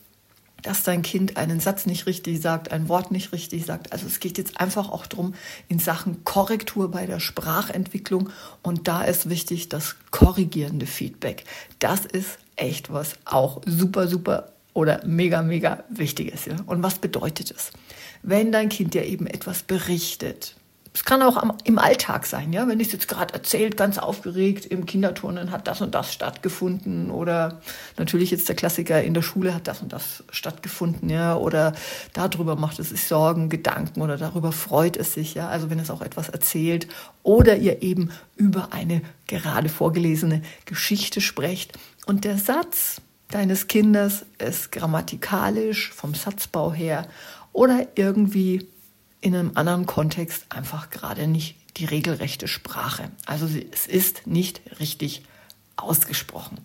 dass 0.61 0.83
dein 0.83 1.01
Kind 1.01 1.37
einen 1.37 1.59
Satz 1.59 1.85
nicht 1.85 2.05
richtig 2.05 2.41
sagt, 2.41 2.71
ein 2.71 2.89
Wort 2.89 3.11
nicht 3.11 3.31
richtig 3.31 3.65
sagt. 3.65 3.91
Also 3.91 4.07
es 4.07 4.19
geht 4.19 4.37
jetzt 4.37 4.59
einfach 4.59 4.89
auch 4.89 5.05
darum, 5.05 5.33
in 5.67 5.79
Sachen 5.79 6.23
Korrektur 6.23 6.91
bei 6.91 7.05
der 7.05 7.19
Sprachentwicklung. 7.19 8.29
Und 8.61 8.87
da 8.87 9.03
ist 9.03 9.29
wichtig 9.29 9.69
das 9.69 9.95
korrigierende 10.11 10.85
Feedback. 10.85 11.43
Das 11.79 12.05
ist 12.05 12.39
echt 12.55 12.91
was 12.91 13.15
auch 13.25 13.61
super, 13.65 14.07
super 14.07 14.53
oder 14.73 15.05
mega, 15.05 15.41
mega 15.41 15.83
wichtig 15.89 16.33
ist. 16.33 16.47
Ja? 16.47 16.55
Und 16.65 16.83
was 16.83 16.99
bedeutet 16.99 17.51
es? 17.51 17.71
Wenn 18.21 18.51
dein 18.51 18.69
Kind 18.69 18.93
dir 18.93 19.05
eben 19.05 19.27
etwas 19.27 19.63
berichtet, 19.63 20.55
es 20.93 21.05
kann 21.05 21.21
auch 21.21 21.37
am, 21.37 21.53
im 21.65 21.77
Alltag 21.77 22.25
sein, 22.25 22.51
ja, 22.51 22.67
wenn 22.67 22.79
ich 22.79 22.87
es 22.87 22.93
jetzt 22.93 23.07
gerade 23.07 23.33
erzählt, 23.33 23.77
ganz 23.77 23.97
aufgeregt, 23.97 24.65
im 24.65 24.85
Kinderturnen 24.85 25.51
hat 25.51 25.67
das 25.67 25.81
und 25.81 25.93
das 25.93 26.13
stattgefunden 26.13 27.11
oder 27.11 27.61
natürlich 27.97 28.31
jetzt 28.31 28.49
der 28.49 28.55
Klassiker 28.55 29.01
in 29.01 29.13
der 29.13 29.21
Schule 29.21 29.53
hat 29.53 29.67
das 29.67 29.81
und 29.81 29.93
das 29.93 30.23
stattgefunden, 30.31 31.09
ja, 31.09 31.35
oder 31.35 31.73
darüber 32.13 32.55
macht 32.55 32.79
es 32.79 32.89
sich 32.89 33.05
Sorgen, 33.05 33.49
Gedanken 33.49 34.01
oder 34.01 34.17
darüber 34.17 34.51
freut 34.51 34.97
es 34.97 35.13
sich, 35.13 35.35
ja, 35.35 35.47
also 35.47 35.69
wenn 35.69 35.79
es 35.79 35.91
auch 35.91 36.01
etwas 36.01 36.29
erzählt 36.29 36.87
oder 37.21 37.55
ihr 37.55 37.83
eben 37.83 38.11
über 38.35 38.69
eine 38.71 39.01
gerade 39.27 39.69
vorgelesene 39.69 40.41
Geschichte 40.65 41.21
sprecht. 41.21 41.77
Und 42.07 42.23
der 42.23 42.37
Satz 42.37 43.01
deines 43.29 43.67
Kindes 43.67 44.25
ist 44.39 44.71
grammatikalisch 44.71 45.91
vom 45.93 46.15
Satzbau 46.15 46.73
her 46.73 47.07
oder 47.53 47.87
irgendwie 47.95 48.67
in 49.21 49.35
einem 49.35 49.51
anderen 49.55 49.85
Kontext 49.85 50.45
einfach 50.49 50.89
gerade 50.89 51.27
nicht 51.27 51.55
die 51.77 51.85
regelrechte 51.85 52.47
Sprache. 52.47 53.11
Also 53.25 53.47
es 53.71 53.87
ist 53.87 54.27
nicht 54.27 54.61
richtig 54.79 55.23
ausgesprochen. 55.75 56.59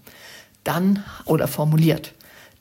Dann 0.63 1.05
oder 1.25 1.49
formuliert. 1.49 2.15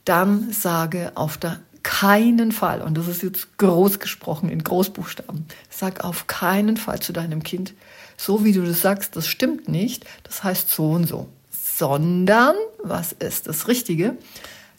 Dann 0.05 0.51
sage 0.51 1.11
auf 1.15 1.37
der 1.37 1.61
keinen 1.83 2.53
Fall, 2.53 2.81
und 2.81 2.97
das 2.97 3.07
ist 3.07 3.23
jetzt 3.23 3.57
groß 3.57 3.99
gesprochen 3.99 4.49
in 4.49 4.63
Großbuchstaben, 4.63 5.45
sag 5.69 6.03
auf 6.03 6.27
keinen 6.27 6.77
Fall 6.77 7.01
zu 7.01 7.11
deinem 7.11 7.43
Kind, 7.43 7.73
so 8.17 8.45
wie 8.45 8.53
du 8.53 8.65
das 8.65 8.81
sagst, 8.81 9.15
das 9.17 9.27
stimmt 9.27 9.67
nicht, 9.67 10.05
das 10.23 10.43
heißt 10.43 10.69
so 10.69 10.91
und 10.91 11.07
so, 11.07 11.27
sondern, 11.51 12.55
was 12.81 13.11
ist 13.11 13.47
das 13.47 13.67
Richtige? 13.67 14.17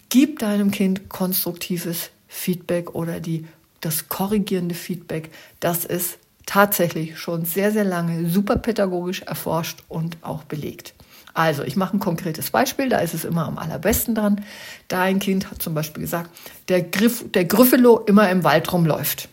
Gib 0.09 0.39
deinem 0.39 0.71
Kind 0.71 1.09
konstruktives 1.11 2.11
Feedback 2.27 2.95
oder 2.95 3.21
die 3.21 3.47
das 3.85 4.09
korrigierende 4.09 4.75
Feedback, 4.75 5.31
das 5.61 5.85
ist 5.85 6.19
tatsächlich 6.47 7.19
schon 7.19 7.45
sehr, 7.45 7.73
sehr 7.73 7.85
lange 7.85 8.29
super 8.29 8.57
pädagogisch 8.57 9.23
erforscht 9.23 9.83
und 9.89 10.17
auch 10.23 10.45
belegt. 10.45 10.95
Also, 11.33 11.65
ich 11.65 11.75
mache 11.75 11.97
ein 11.97 12.01
konkretes 12.01 12.51
Beispiel, 12.51 12.89
da 12.89 12.99
ist 12.99 13.13
es 13.13 13.25
immer 13.25 13.47
am 13.47 13.59
allerbesten 13.59 14.15
dran. 14.15 14.45
Dein 14.87 15.19
Kind 15.19 15.51
hat 15.51 15.61
zum 15.61 15.75
Beispiel 15.75 16.03
gesagt, 16.03 16.31
der, 16.69 16.83
Griff, 16.83 17.25
der 17.33 17.45
Griffelo 17.45 17.99
immer 18.01 18.31
im 18.31 18.45
Wald 18.45 18.73
rumläuft. 18.73 19.29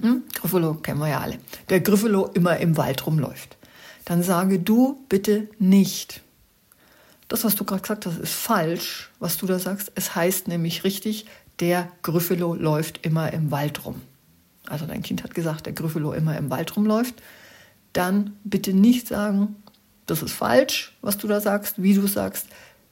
Hm? 0.00 0.22
Griffelo 0.34 0.74
kennen 0.74 1.00
wir 1.00 1.08
ja 1.08 1.20
alle. 1.20 1.38
Der 1.70 1.80
Griffelo 1.80 2.26
immer 2.34 2.58
im 2.58 2.76
Wald 2.76 3.06
rumläuft. 3.06 3.56
Dann 4.04 4.22
sage 4.22 4.58
du 4.58 5.02
bitte 5.08 5.48
nicht. 5.58 6.20
Das, 7.28 7.44
was 7.44 7.54
du 7.54 7.64
gerade 7.64 7.80
gesagt 7.80 8.04
hast, 8.04 8.18
ist 8.18 8.34
falsch, 8.34 9.10
was 9.18 9.38
du 9.38 9.46
da 9.46 9.58
sagst. 9.58 9.92
Es 9.94 10.14
heißt 10.14 10.48
nämlich 10.48 10.84
richtig, 10.84 11.24
der 11.62 11.92
Gryffalo 12.02 12.54
läuft 12.54 13.06
immer 13.06 13.32
im 13.32 13.52
Wald 13.52 13.86
rum. 13.86 14.02
Also 14.66 14.84
dein 14.84 15.02
Kind 15.02 15.22
hat 15.22 15.32
gesagt, 15.32 15.66
der 15.66 15.72
Gryffalo 15.72 16.12
immer 16.12 16.36
im 16.36 16.50
Wald 16.50 16.76
rumläuft. 16.76 17.22
Dann 17.92 18.36
bitte 18.42 18.72
nicht 18.72 19.06
sagen, 19.06 19.54
das 20.06 20.22
ist 20.22 20.32
falsch, 20.32 20.96
was 21.02 21.18
du 21.18 21.28
da 21.28 21.40
sagst, 21.40 21.80
wie 21.80 21.94
du 21.94 22.08
sagst. 22.08 22.48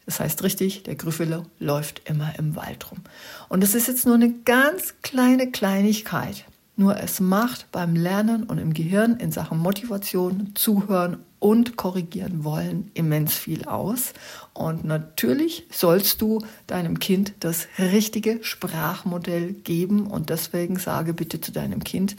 Das 0.06 0.20
heißt 0.20 0.44
richtig, 0.44 0.84
der 0.84 0.94
Gryffalo 0.94 1.46
läuft 1.58 2.08
immer 2.08 2.38
im 2.38 2.54
Wald 2.54 2.92
rum. 2.92 3.00
Und 3.48 3.60
das 3.60 3.74
ist 3.74 3.88
jetzt 3.88 4.06
nur 4.06 4.14
eine 4.14 4.32
ganz 4.44 4.94
kleine 5.02 5.50
Kleinigkeit. 5.50 6.44
Nur 6.76 6.96
es 6.96 7.18
macht 7.18 7.72
beim 7.72 7.96
Lernen 7.96 8.44
und 8.44 8.58
im 8.58 8.72
Gehirn 8.72 9.16
in 9.16 9.32
Sachen 9.32 9.58
Motivation, 9.58 10.52
Zuhören 10.54 11.18
und 11.40 11.76
korrigieren 11.76 12.44
wollen 12.44 12.90
immens 12.94 13.34
viel 13.34 13.64
aus. 13.64 14.12
Und 14.52 14.84
natürlich 14.84 15.66
sollst 15.70 16.22
du 16.22 16.44
deinem 16.66 16.98
Kind 17.00 17.32
das 17.40 17.66
richtige 17.78 18.44
Sprachmodell 18.44 19.54
geben. 19.54 20.06
Und 20.06 20.30
deswegen 20.30 20.78
sage 20.78 21.14
bitte 21.14 21.40
zu 21.40 21.50
deinem 21.50 21.82
Kind, 21.82 22.14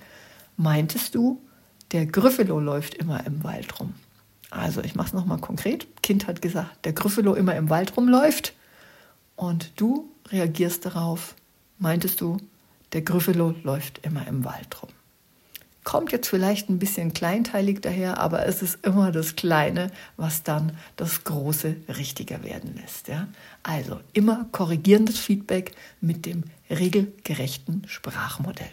meintest 0.57 1.15
du, 1.15 1.39
der 1.91 2.05
Gryffalo 2.07 2.59
läuft 2.59 2.95
immer 2.95 3.25
im 3.25 3.43
Wald 3.43 3.79
rum. 3.79 3.93
Also 4.49 4.81
ich 4.81 4.95
mache 4.95 5.07
es 5.07 5.13
nochmal 5.13 5.39
konkret. 5.39 5.87
Kind 6.01 6.27
hat 6.27 6.41
gesagt, 6.41 6.85
der 6.85 6.93
Gryffalo 6.93 7.35
immer 7.35 7.55
im 7.55 7.69
Wald 7.69 7.95
rumläuft. 7.95 8.53
Und 9.35 9.71
du 9.79 10.09
reagierst 10.29 10.85
darauf, 10.85 11.35
meintest 11.77 12.21
du, 12.21 12.37
der 12.93 13.01
Gryffalo 13.01 13.55
läuft 13.63 13.99
immer 14.05 14.27
im 14.27 14.43
Wald 14.43 14.81
rum. 14.81 14.89
Kommt 15.83 16.11
jetzt 16.11 16.27
vielleicht 16.27 16.69
ein 16.69 16.77
bisschen 16.77 17.11
kleinteilig 17.11 17.81
daher, 17.81 18.19
aber 18.19 18.45
es 18.45 18.61
ist 18.61 18.85
immer 18.85 19.11
das 19.11 19.35
Kleine, 19.35 19.89
was 20.15 20.43
dann 20.43 20.77
das 20.95 21.23
Große 21.23 21.75
richtiger 21.97 22.43
werden 22.43 22.75
lässt. 22.79 23.07
Ja? 23.07 23.27
Also 23.63 23.99
immer 24.13 24.45
korrigierendes 24.51 25.17
Feedback 25.17 25.71
mit 25.99 26.27
dem 26.27 26.43
regelgerechten 26.69 27.83
Sprachmodell. 27.87 28.69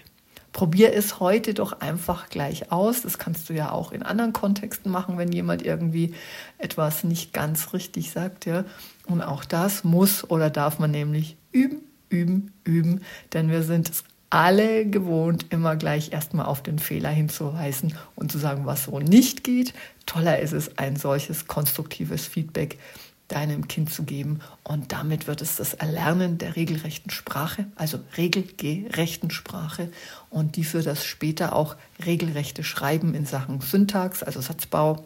Probier 0.53 0.93
es 0.93 1.19
heute 1.19 1.55
doch 1.55 1.81
einfach 1.81 2.29
gleich 2.29 2.73
aus. 2.73 3.03
Das 3.03 3.17
kannst 3.17 3.49
du 3.49 3.55
ja 3.55 3.71
auch 3.71 3.93
in 3.93 4.03
anderen 4.03 4.33
Kontexten 4.35 4.91
machen, 4.91 5.17
wenn 5.17 5.33
jemand 5.33 5.62
irgendwie 5.62 6.15
etwas 6.59 7.05
nicht 7.05 7.33
ganz 7.33 7.73
richtig 7.73 8.11
sagt. 8.11 8.45
Ja? 8.45 8.65
Und 9.07 9.23
auch 9.23 9.47
das 9.47 9.83
muss 9.83 10.29
oder 10.29 10.50
darf 10.50 10.79
man 10.79 10.91
nämlich 10.91 11.37
üben, 11.53 11.81
üben, 12.11 12.53
üben, 12.65 13.00
denn 13.33 13.50
wir 13.50 13.62
sind 13.62 13.88
es 13.88 14.05
alle 14.31 14.87
gewohnt, 14.87 15.47
immer 15.51 15.77
gleich 15.77 16.13
erstmal 16.13 16.47
auf 16.47 16.63
den 16.63 16.79
Fehler 16.79 17.11
hinzuweisen 17.11 17.95
und 18.15 18.31
zu 18.31 18.39
sagen, 18.39 18.67
was 18.67 18.85
so 18.85 18.99
nicht 18.99 19.45
geht. 19.45 19.73
Toller 20.07 20.39
ist 20.39 20.53
es, 20.53 20.77
ein 20.79 20.97
solches 20.97 21.47
konstruktives 21.47 22.27
Feedback 22.27 22.79
deinem 23.29 23.69
Kind 23.69 23.93
zu 23.93 24.03
geben. 24.03 24.41
Und 24.65 24.93
damit 24.93 25.27
wird 25.27 25.43
es 25.43 25.57
das 25.57 25.75
Erlernen 25.75 26.39
der 26.39 26.57
regelrechten 26.57 27.11
Sprache, 27.11 27.67
also 27.77 28.01
regelgerechten 28.17 29.31
Sprache 29.31 29.91
und 30.31 30.57
die 30.57 30.65
für 30.65 30.83
das 30.83 31.05
später 31.05 31.55
auch 31.55 31.77
regelrechte 32.05 32.65
Schreiben 32.65 33.15
in 33.15 33.27
Sachen 33.27 33.61
Syntax, 33.61 34.23
also 34.23 34.41
Satzbau, 34.41 35.05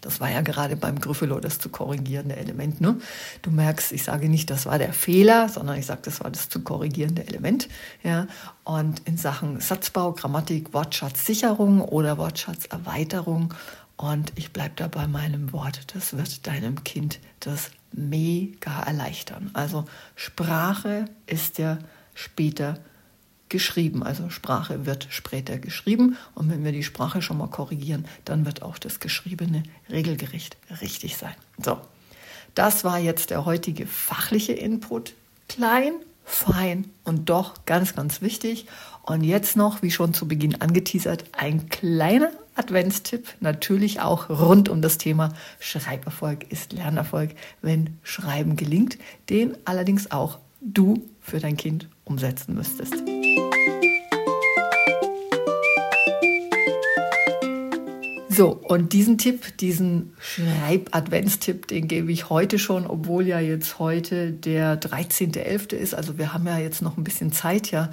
das 0.00 0.20
war 0.20 0.30
ja 0.30 0.40
gerade 0.40 0.76
beim 0.76 1.00
Gryffalo 1.00 1.38
das 1.40 1.58
zu 1.58 1.68
korrigierende 1.68 2.36
Element. 2.36 2.80
Ne? 2.80 2.96
Du 3.42 3.50
merkst, 3.50 3.92
ich 3.92 4.02
sage 4.02 4.28
nicht, 4.28 4.50
das 4.50 4.66
war 4.66 4.78
der 4.78 4.92
Fehler, 4.92 5.48
sondern 5.48 5.78
ich 5.78 5.86
sage, 5.86 6.02
das 6.04 6.20
war 6.22 6.30
das 6.30 6.48
zu 6.48 6.60
korrigierende 6.60 7.26
Element. 7.26 7.68
Ja? 8.02 8.26
Und 8.64 9.00
in 9.06 9.16
Sachen 9.16 9.60
Satzbau, 9.60 10.12
Grammatik, 10.12 10.72
Wortschatzsicherung 10.72 11.80
oder 11.80 12.18
Wortschatzerweiterung. 12.18 13.54
Und 13.96 14.32
ich 14.36 14.52
bleibe 14.52 14.74
da 14.76 14.88
bei 14.88 15.06
meinem 15.06 15.52
Wort, 15.52 15.94
das 15.94 16.16
wird 16.16 16.46
deinem 16.46 16.82
Kind 16.82 17.20
das 17.40 17.70
mega 17.92 18.82
erleichtern. 18.82 19.50
Also 19.52 19.84
Sprache 20.16 21.04
ist 21.26 21.58
ja 21.58 21.78
später 22.14 22.78
geschrieben. 23.52 24.02
Also 24.02 24.30
Sprache 24.30 24.86
wird 24.86 25.06
später 25.10 25.58
geschrieben 25.58 26.16
und 26.34 26.50
wenn 26.50 26.64
wir 26.64 26.72
die 26.72 26.82
Sprache 26.82 27.22
schon 27.22 27.38
mal 27.38 27.46
korrigieren, 27.46 28.06
dann 28.24 28.44
wird 28.44 28.62
auch 28.62 28.78
das 28.78 28.98
Geschriebene 28.98 29.62
regelgerecht 29.88 30.56
richtig 30.80 31.16
sein. 31.16 31.34
So, 31.62 31.78
das 32.56 32.82
war 32.82 32.98
jetzt 32.98 33.30
der 33.30 33.44
heutige 33.44 33.86
fachliche 33.86 34.54
Input. 34.54 35.14
Klein, 35.48 35.92
fein 36.24 36.86
und 37.04 37.28
doch 37.28 37.64
ganz, 37.66 37.94
ganz 37.94 38.22
wichtig. 38.22 38.66
Und 39.02 39.22
jetzt 39.22 39.56
noch, 39.56 39.82
wie 39.82 39.90
schon 39.90 40.14
zu 40.14 40.26
Beginn 40.26 40.60
angeteasert, 40.60 41.24
ein 41.32 41.68
kleiner 41.68 42.30
Adventstipp, 42.54 43.34
natürlich 43.40 44.00
auch 44.00 44.30
rund 44.30 44.68
um 44.68 44.80
das 44.80 44.96
Thema 44.98 45.34
Schreiberfolg 45.60 46.50
ist 46.50 46.72
Lernerfolg, 46.72 47.30
wenn 47.60 47.98
Schreiben 48.02 48.56
gelingt, 48.56 48.98
den 49.28 49.56
allerdings 49.64 50.10
auch 50.10 50.38
du 50.60 51.02
für 51.20 51.40
dein 51.40 51.56
Kind 51.56 51.88
umsetzen 52.04 52.54
müsstest. 52.54 52.94
So, 58.34 58.48
und 58.50 58.94
diesen 58.94 59.18
Tipp, 59.18 59.58
diesen 59.58 60.14
Schreib-Adventstipp, 60.18 61.66
den 61.66 61.86
gebe 61.86 62.10
ich 62.10 62.30
heute 62.30 62.58
schon, 62.58 62.86
obwohl 62.86 63.26
ja 63.26 63.40
jetzt 63.40 63.78
heute 63.78 64.32
der 64.32 64.80
13.11. 64.80 65.74
ist. 65.74 65.94
Also 65.94 66.16
wir 66.16 66.32
haben 66.32 66.46
ja 66.46 66.56
jetzt 66.56 66.80
noch 66.80 66.96
ein 66.96 67.04
bisschen 67.04 67.32
Zeit, 67.32 67.70
ja. 67.70 67.90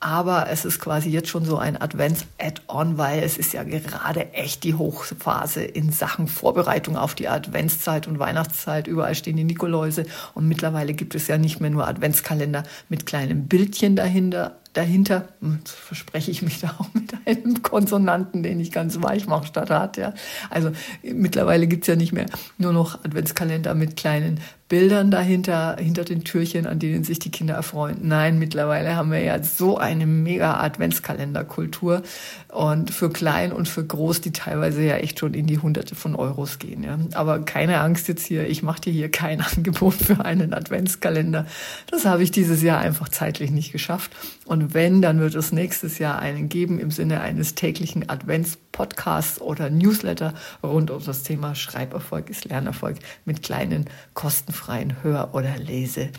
Aber 0.00 0.48
es 0.50 0.64
ist 0.64 0.80
quasi 0.80 1.10
jetzt 1.10 1.28
schon 1.28 1.44
so 1.44 1.58
ein 1.58 1.80
Advents-Add-on, 1.80 2.98
weil 2.98 3.22
es 3.22 3.36
ist 3.36 3.52
ja 3.52 3.62
gerade 3.62 4.32
echt 4.32 4.64
die 4.64 4.74
Hochphase 4.74 5.62
in 5.62 5.92
Sachen 5.92 6.26
Vorbereitung 6.26 6.96
auf 6.96 7.14
die 7.14 7.28
Adventszeit 7.28 8.08
und 8.08 8.18
Weihnachtszeit. 8.18 8.88
Überall 8.88 9.14
stehen 9.14 9.36
die 9.36 9.44
Nikoläuse 9.44 10.04
und 10.34 10.48
mittlerweile 10.48 10.94
gibt 10.94 11.14
es 11.14 11.28
ja 11.28 11.38
nicht 11.38 11.60
mehr 11.60 11.70
nur 11.70 11.86
Adventskalender 11.86 12.64
mit 12.88 13.06
kleinen 13.06 13.46
Bildchen 13.46 13.94
dahinter, 13.94 14.58
dahinter, 14.72 15.28
verspreche 15.64 16.30
ich 16.30 16.42
mich 16.42 16.60
da 16.60 16.74
auch 16.78 16.88
mit 16.94 17.12
einem 17.26 17.62
Konsonanten, 17.62 18.42
den 18.42 18.58
ich 18.60 18.72
ganz 18.72 19.02
weich 19.02 19.26
mache 19.26 19.46
statt 19.46 19.70
hart. 19.70 19.96
Ja. 19.96 20.14
Also 20.50 20.72
mittlerweile 21.02 21.66
gibt 21.66 21.84
es 21.84 21.88
ja 21.88 21.96
nicht 21.96 22.12
mehr 22.12 22.26
nur 22.58 22.72
noch 22.72 23.04
Adventskalender 23.04 23.74
mit 23.74 23.96
kleinen 23.96 24.40
Bildern 24.72 25.10
dahinter, 25.10 25.76
hinter 25.78 26.02
den 26.02 26.24
Türchen, 26.24 26.66
an 26.66 26.78
denen 26.78 27.04
sich 27.04 27.18
die 27.18 27.30
Kinder 27.30 27.52
erfreuen. 27.52 27.98
Nein, 28.00 28.38
mittlerweile 28.38 28.96
haben 28.96 29.10
wir 29.10 29.20
ja 29.20 29.42
so 29.42 29.76
eine 29.76 30.06
mega 30.06 30.62
Adventskalenderkultur 30.62 32.02
und 32.48 32.90
für 32.90 33.10
klein 33.10 33.52
und 33.52 33.68
für 33.68 33.84
groß, 33.84 34.22
die 34.22 34.32
teilweise 34.32 34.82
ja 34.82 34.96
echt 34.96 35.18
schon 35.18 35.34
in 35.34 35.46
die 35.46 35.58
Hunderte 35.58 35.94
von 35.94 36.14
Euros 36.16 36.58
gehen. 36.58 36.84
Ja. 36.84 36.96
Aber 37.12 37.40
keine 37.44 37.80
Angst 37.80 38.08
jetzt 38.08 38.24
hier, 38.24 38.48
ich 38.48 38.62
mache 38.62 38.80
dir 38.80 38.94
hier 38.94 39.10
kein 39.10 39.42
Angebot 39.42 39.92
für 39.92 40.24
einen 40.24 40.54
Adventskalender. 40.54 41.44
Das 41.90 42.06
habe 42.06 42.22
ich 42.22 42.30
dieses 42.30 42.62
Jahr 42.62 42.80
einfach 42.80 43.10
zeitlich 43.10 43.50
nicht 43.50 43.72
geschafft. 43.72 44.12
Und 44.46 44.61
wenn, 44.74 45.02
dann 45.02 45.20
wird 45.20 45.34
es 45.34 45.52
nächstes 45.52 45.98
Jahr 45.98 46.18
einen 46.18 46.48
geben 46.48 46.78
im 46.78 46.90
Sinne 46.90 47.20
eines 47.20 47.54
täglichen 47.54 48.08
Adventspodcasts 48.08 49.40
oder 49.40 49.70
Newsletter 49.70 50.34
rund 50.62 50.90
um 50.90 51.04
das 51.04 51.22
Thema 51.22 51.54
Schreiberfolg 51.54 52.30
ist 52.30 52.44
Lernerfolg 52.44 52.98
mit 53.24 53.42
kleinen 53.42 53.86
kostenfreien 54.14 54.52
kostenfreien 54.52 55.02
Hör- 55.02 55.34
oder 55.34 55.56
Lese. 55.58 56.10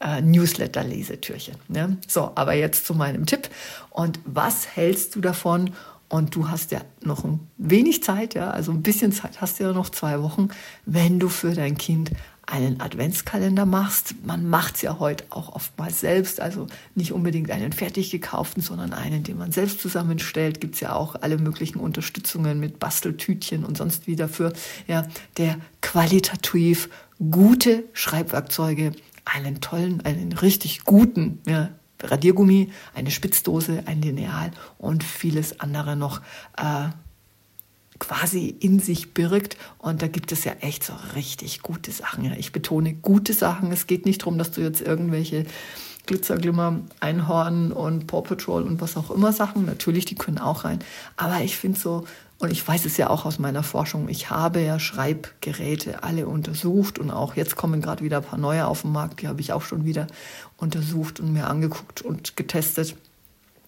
Äh, 0.00 0.20
Newsletter-Lesetürchen. 0.20 1.54
Ne? 1.68 1.96
So, 2.08 2.32
aber 2.34 2.54
jetzt 2.54 2.86
zu 2.86 2.94
meinem 2.94 3.24
Tipp. 3.24 3.48
Und 3.90 4.18
was 4.24 4.66
hältst 4.74 5.14
du 5.14 5.20
davon? 5.20 5.70
Und 6.08 6.34
du 6.34 6.48
hast 6.48 6.72
ja 6.72 6.80
noch 7.02 7.24
ein 7.24 7.40
wenig 7.56 8.02
Zeit, 8.02 8.34
ja, 8.34 8.50
also 8.50 8.72
ein 8.72 8.82
bisschen 8.82 9.12
Zeit 9.12 9.40
hast 9.40 9.58
du 9.58 9.64
ja 9.64 9.72
noch 9.72 9.88
zwei 9.88 10.20
Wochen, 10.20 10.48
wenn 10.84 11.18
du 11.18 11.30
für 11.30 11.54
dein 11.54 11.78
Kind 11.78 12.10
einen 12.52 12.82
Adventskalender 12.82 13.64
machst. 13.64 14.14
Man 14.26 14.46
macht 14.46 14.74
es 14.74 14.82
ja 14.82 14.98
heute 14.98 15.24
auch 15.30 15.54
oftmals 15.54 16.00
selbst, 16.00 16.38
also 16.38 16.66
nicht 16.94 17.12
unbedingt 17.12 17.50
einen 17.50 17.72
fertig 17.72 18.10
gekauften, 18.10 18.62
sondern 18.62 18.92
einen, 18.92 19.22
den 19.22 19.38
man 19.38 19.52
selbst 19.52 19.80
zusammenstellt. 19.80 20.60
Gibt 20.60 20.74
es 20.74 20.80
ja 20.80 20.94
auch 20.94 21.16
alle 21.22 21.38
möglichen 21.38 21.78
Unterstützungen 21.78 22.60
mit 22.60 22.78
Basteltütchen 22.78 23.64
und 23.64 23.78
sonst 23.78 24.06
wie 24.06 24.16
dafür, 24.16 24.52
ja, 24.86 25.08
der 25.38 25.56
qualitativ 25.80 26.90
gute 27.30 27.84
Schreibwerkzeuge, 27.94 28.92
einen 29.24 29.62
tollen, 29.62 30.02
einen 30.02 30.32
richtig 30.32 30.84
guten 30.84 31.40
ja, 31.46 31.70
Radiergummi, 32.02 32.70
eine 32.92 33.10
Spitzdose, 33.10 33.84
ein 33.86 34.02
Lineal 34.02 34.50
und 34.76 35.04
vieles 35.04 35.58
andere 35.60 35.96
noch 35.96 36.20
äh, 36.58 36.90
quasi 37.98 38.48
in 38.48 38.78
sich 38.78 39.14
birgt. 39.14 39.56
Und 39.78 40.02
da 40.02 40.08
gibt 40.08 40.32
es 40.32 40.44
ja 40.44 40.52
echt 40.60 40.84
so 40.84 40.92
richtig 41.14 41.62
gute 41.62 41.90
Sachen. 41.90 42.32
Ich 42.38 42.52
betone 42.52 42.94
gute 42.94 43.32
Sachen. 43.32 43.72
Es 43.72 43.86
geht 43.86 44.06
nicht 44.06 44.22
darum, 44.22 44.38
dass 44.38 44.50
du 44.50 44.60
jetzt 44.60 44.80
irgendwelche 44.80 45.46
Glitzer, 46.06 46.36
Glimmer, 46.36 46.80
Einhorn 46.98 47.70
und 47.70 48.08
Paw 48.08 48.22
Patrol 48.22 48.62
und 48.62 48.80
was 48.80 48.96
auch 48.96 49.10
immer 49.10 49.32
Sachen, 49.32 49.66
natürlich, 49.66 50.04
die 50.04 50.16
können 50.16 50.38
auch 50.38 50.64
rein. 50.64 50.80
Aber 51.16 51.40
ich 51.42 51.56
finde 51.56 51.78
so 51.78 52.04
und 52.38 52.50
ich 52.50 52.66
weiß 52.66 52.86
es 52.86 52.96
ja 52.96 53.08
auch 53.08 53.24
aus 53.24 53.38
meiner 53.38 53.62
Forschung, 53.62 54.08
ich 54.08 54.28
habe 54.28 54.60
ja 54.60 54.80
Schreibgeräte 54.80 56.02
alle 56.02 56.26
untersucht 56.26 56.98
und 56.98 57.12
auch 57.12 57.36
jetzt 57.36 57.54
kommen 57.54 57.80
gerade 57.80 58.02
wieder 58.02 58.16
ein 58.16 58.24
paar 58.24 58.38
neue 58.38 58.66
auf 58.66 58.82
den 58.82 58.90
Markt, 58.90 59.22
die 59.22 59.28
habe 59.28 59.40
ich 59.40 59.52
auch 59.52 59.62
schon 59.62 59.84
wieder 59.84 60.08
untersucht 60.56 61.20
und 61.20 61.32
mir 61.32 61.46
angeguckt 61.46 62.02
und 62.02 62.36
getestet. 62.36 62.96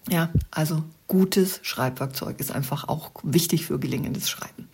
Ja, 0.09 0.29
also 0.51 0.83
gutes 1.07 1.59
Schreibwerkzeug 1.63 2.39
ist 2.39 2.51
einfach 2.51 2.87
auch 2.87 3.11
wichtig 3.23 3.65
für 3.65 3.79
gelingendes 3.79 4.29
Schreiben. 4.29 4.69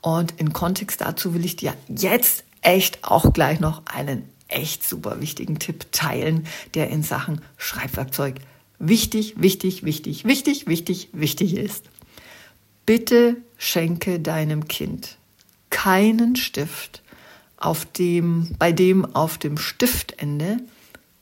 Und 0.00 0.32
in 0.38 0.52
Kontext 0.52 1.00
dazu 1.00 1.34
will 1.34 1.44
ich 1.44 1.56
dir 1.56 1.74
jetzt 1.88 2.44
echt 2.62 3.04
auch 3.04 3.32
gleich 3.32 3.60
noch 3.60 3.86
einen 3.86 4.28
echt 4.48 4.86
super 4.86 5.20
wichtigen 5.20 5.58
Tipp 5.58 5.92
teilen, 5.92 6.46
der 6.74 6.90
in 6.90 7.02
Sachen 7.02 7.40
Schreibwerkzeug 7.56 8.40
wichtig, 8.78 9.34
wichtig, 9.36 9.84
wichtig, 9.84 10.24
wichtig, 10.24 10.66
wichtig, 10.66 11.08
wichtig 11.12 11.56
ist. 11.56 11.84
Bitte 12.86 13.36
schenke 13.58 14.20
deinem 14.20 14.66
Kind 14.66 15.16
keinen 15.70 16.34
Stift, 16.34 17.02
auf 17.60 17.84
dem, 17.84 18.54
bei 18.58 18.72
dem 18.72 19.14
auf 19.14 19.38
dem 19.38 19.58
Stiftende 19.58 20.56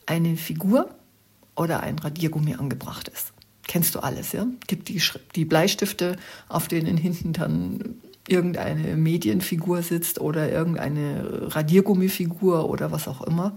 eine 0.07 0.37
Figur 0.37 0.89
oder 1.57 1.81
ein 1.81 1.99
Radiergummi 1.99 2.55
angebracht 2.55 3.09
ist. 3.09 3.33
Kennst 3.69 3.95
du 3.95 4.01
alles, 4.01 4.33
ja? 4.33 4.47
Gibt 4.67 4.89
die, 4.89 5.01
die 5.37 5.45
Bleistifte, 5.45 6.17
auf 6.49 6.67
denen 6.67 6.97
hinten 6.97 7.33
dann 7.33 8.01
irgendeine 8.27 8.97
Medienfigur 8.97 9.83
sitzt 9.83 10.21
oder 10.21 10.51
irgendeine 10.51 11.55
Radiergummifigur 11.55 12.69
oder 12.69 12.91
was 12.93 13.09
auch 13.09 13.23
immer. 13.23 13.57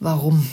Warum? 0.00 0.46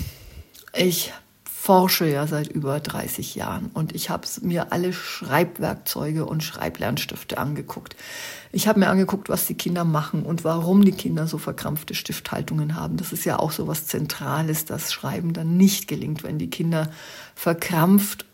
Ich 0.73 1.11
forsche 1.43 2.07
ja 2.07 2.27
seit 2.27 2.47
über 2.47 2.79
30 2.79 3.35
Jahren 3.35 3.71
und 3.73 3.93
ich 3.95 4.09
habe 4.09 4.27
mir 4.41 4.71
alle 4.71 4.93
Schreibwerkzeuge 4.93 6.25
und 6.25 6.43
Schreiblernstifte 6.43 7.37
angeguckt. 7.37 7.95
Ich 8.51 8.67
habe 8.67 8.79
mir 8.79 8.89
angeguckt, 8.89 9.27
was 9.27 9.47
die 9.47 9.55
Kinder 9.55 9.83
machen 9.83 10.23
und 10.23 10.43
warum 10.43 10.85
die 10.85 10.93
Kinder 10.93 11.27
so 11.27 11.37
verkrampfte 11.37 11.93
Stifthaltungen 11.93 12.75
haben. 12.75 12.97
Das 12.97 13.11
ist 13.11 13.25
ja 13.25 13.39
auch 13.39 13.51
so 13.51 13.67
was 13.67 13.87
Zentrales, 13.87 14.65
dass 14.65 14.93
Schreiben 14.93 15.33
dann 15.33 15.57
nicht 15.57 15.87
gelingt, 15.87 16.23
wenn 16.23 16.37
die 16.37 16.49
Kinder 16.49 16.89
verkrampft 17.35 18.26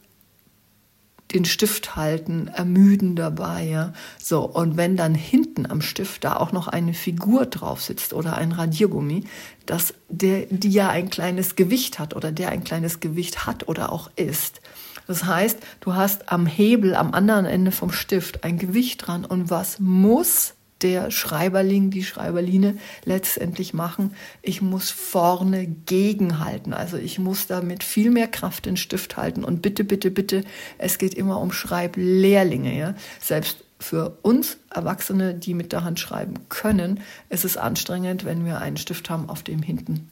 den 1.34 1.46
Stift 1.46 1.96
halten, 1.96 2.48
ermüden 2.48 3.16
dabei, 3.16 3.64
ja. 3.64 3.94
So, 4.18 4.42
und 4.46 4.78
wenn 4.78 4.96
dann 4.96 5.16
hinten 5.16 5.70
am 5.70 5.82
Stift 5.82 6.24
da 6.24 6.38
auch 6.38 6.52
noch 6.52 6.68
eine 6.68 6.94
Figur 6.94 7.46
drauf 7.46 7.82
sitzt 7.82 8.14
oder 8.14 8.38
ein 8.38 8.52
Radiergummi, 8.52 9.24
dass 9.66 9.94
der, 10.10 10.46
die 10.50 10.70
ja 10.70 10.90
ein 10.90 11.10
kleines 11.10 11.56
Gewicht 11.56 12.00
hat 12.00 12.16
oder 12.16 12.32
der 12.32 12.50
ein 12.50 12.64
kleines 12.64 13.00
Gewicht 13.00 13.46
hat 13.46 13.68
oder 13.68 13.92
auch 13.92 14.10
ist. 14.16 14.62
Das 15.08 15.26
heißt, 15.26 15.60
du 15.82 15.96
hast 15.96 16.32
am 16.32 16.46
Hebel 16.46 16.96
am 16.96 17.14
anderen 17.14 17.46
Ende 17.46 17.72
vom 17.72 17.92
Stift 17.92 18.44
ein 18.44 18.58
Gewicht 18.58 19.06
dran 19.06 19.26
und 19.26 19.50
was 19.50 19.80
muss 19.80 20.54
der 20.84 21.10
Schreiberling, 21.10 21.90
die 21.90 22.04
Schreiberline 22.04 22.78
letztendlich 23.06 23.74
machen. 23.74 24.16
Ich 24.42 24.62
muss 24.62 24.92
vorne 24.92 25.66
gegenhalten. 25.66 26.74
Also 26.74 26.98
ich 26.98 27.18
muss 27.18 27.48
da 27.48 27.62
mit 27.62 27.84
viel 27.84 28.12
mehr 28.12 28.28
Kraft 28.28 28.66
den 28.66 28.78
Stift 28.78 29.18
halten. 29.18 29.44
Und 29.44 29.62
bitte, 29.62 29.84
bitte, 29.84 30.12
bitte, 30.12 30.44
es 30.78 30.98
geht 30.98 31.14
immer 31.14 31.40
um 31.40 31.52
Schreiblehrlinge. 31.52 32.78
Ja? 32.78 32.96
Selbst 33.20 33.64
für 33.80 34.18
uns 34.22 34.58
Erwachsene, 34.70 35.34
die 35.34 35.54
mit 35.54 35.72
der 35.72 35.84
Hand 35.84 36.00
schreiben 36.00 36.36
können, 36.50 37.00
ist 37.30 37.46
es 37.46 37.58
anstrengend, 37.58 38.26
wenn 38.26 38.46
wir 38.46 38.60
einen 38.60 38.78
Stift 38.78 39.10
haben, 39.10 39.30
auf 39.30 39.44
dem 39.44 39.62
hinten 39.62 40.10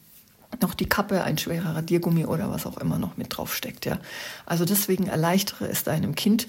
noch 0.60 0.74
die 0.74 0.88
Kappe, 0.88 1.24
ein 1.24 1.38
schwerer 1.38 1.76
Radiergummi 1.76 2.26
oder 2.26 2.50
was 2.50 2.66
auch 2.66 2.76
immer 2.76 2.98
noch 2.98 3.16
mit 3.16 3.36
drauf 3.36 3.54
steckt. 3.54 3.86
Ja? 3.86 3.98
Also 4.44 4.66
deswegen 4.66 5.06
erleichtere 5.06 5.66
es 5.66 5.84
deinem 5.84 6.14
Kind, 6.14 6.46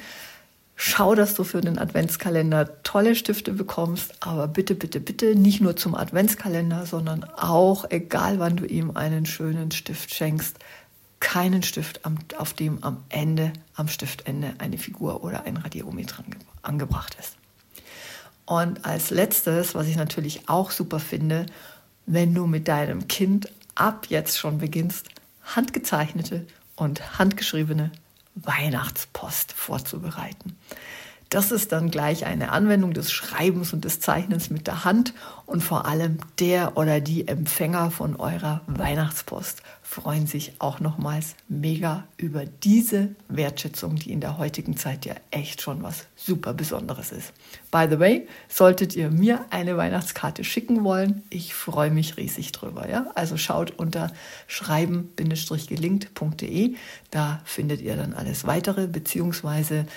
Schau, 0.76 1.16
dass 1.16 1.36
du 1.36 1.44
für 1.44 1.62
den 1.62 1.78
Adventskalender 1.78 2.82
tolle 2.84 3.16
Stifte 3.16 3.54
bekommst, 3.54 4.16
aber 4.20 4.48
bitte, 4.48 4.76
bitte, 4.76 5.00
bitte 5.00 5.36
nicht 5.36 5.62
nur 5.62 5.76
zum 5.76 5.96
Adventskalender, 5.96 6.86
sondern 6.86 7.24
auch, 7.24 7.86
egal 7.90 8.40
wann 8.40 8.58
du 8.58 8.66
ihm 8.66 8.92
einen 8.92 9.26
schönen 9.26 9.72
Stift 9.72 10.14
schenkst, 10.14 10.58
keinen 11.20 11.64
Stift, 11.64 12.02
auf 12.38 12.54
dem 12.54 12.84
am 12.84 13.04
Ende, 13.10 13.54
am 13.76 13.88
Stiftende 13.88 14.56
eine 14.58 14.78
Figur 14.78 15.24
oder 15.24 15.46
ein 15.46 15.56
dran 15.56 16.26
angebracht 16.64 17.16
ist. 17.20 17.38
Und 18.46 18.84
als 18.84 19.10
letztes, 19.10 19.74
was 19.74 19.88
ich 19.88 19.96
natürlich 19.96 20.50
auch 20.50 20.72
super 20.72 21.00
finde, 21.00 21.46
wenn 22.06 22.34
du 22.34 22.46
mit 22.46 22.68
deinem 22.68 23.08
Kind 23.08 23.50
ab 23.76 24.08
jetzt 24.10 24.38
schon 24.38 24.58
beginnst, 24.58 25.08
handgezeichnete 25.44 26.46
und 26.76 27.18
handgeschriebene 27.18 27.92
Weihnachtspost 28.36 29.54
vorzubereiten. 29.54 30.58
Das 31.34 31.52
ist 31.52 31.72
dann 31.72 31.90
gleich 31.90 32.28
eine 32.28 32.52
Anwendung 32.52 32.94
des 32.94 33.12
Schreibens 33.12 33.74
und 33.74 33.84
des 33.86 34.00
Zeichnens 34.00 34.52
mit 34.52 34.68
der 34.68 34.86
Hand 34.86 35.16
und 35.48 35.64
vor 35.64 35.88
allem 35.88 36.20
der 36.40 36.78
oder 36.78 37.00
die 37.00 37.28
Empfänger 37.28 37.90
von 37.90 38.18
eurer 38.18 38.62
Weihnachtspost 38.68 39.64
freuen 39.82 40.28
sich 40.28 40.54
auch 40.60 40.80
nochmals 40.80 41.34
mega 41.48 42.04
über 42.18 42.46
diese 42.46 43.16
Wertschätzung, 43.30 43.96
die 43.96 44.12
in 44.12 44.22
der 44.22 44.38
heutigen 44.38 44.78
Zeit 44.78 45.08
ja 45.08 45.16
echt 45.32 45.64
schon 45.64 45.82
was 45.82 46.06
super 46.16 46.54
Besonderes 46.54 47.12
ist. 47.12 47.34
By 47.72 47.88
the 47.90 48.00
way, 48.00 48.28
solltet 48.48 48.96
ihr 48.96 49.10
mir 49.10 49.44
eine 49.50 49.76
Weihnachtskarte 49.76 50.44
schicken 50.44 50.84
wollen, 50.84 51.24
ich 51.32 51.56
freue 51.56 51.90
mich 51.90 52.16
riesig 52.16 52.52
drüber. 52.52 52.88
Ja? 52.88 53.08
Also 53.16 53.38
schaut 53.38 53.72
unter 53.72 54.12
schreiben-gelingt.de, 54.46 56.76
da 57.10 57.42
findet 57.44 57.82
ihr 57.82 57.96
dann 57.96 58.14
alles 58.14 58.46
weitere, 58.46 58.86
beziehungsweise 58.86 59.88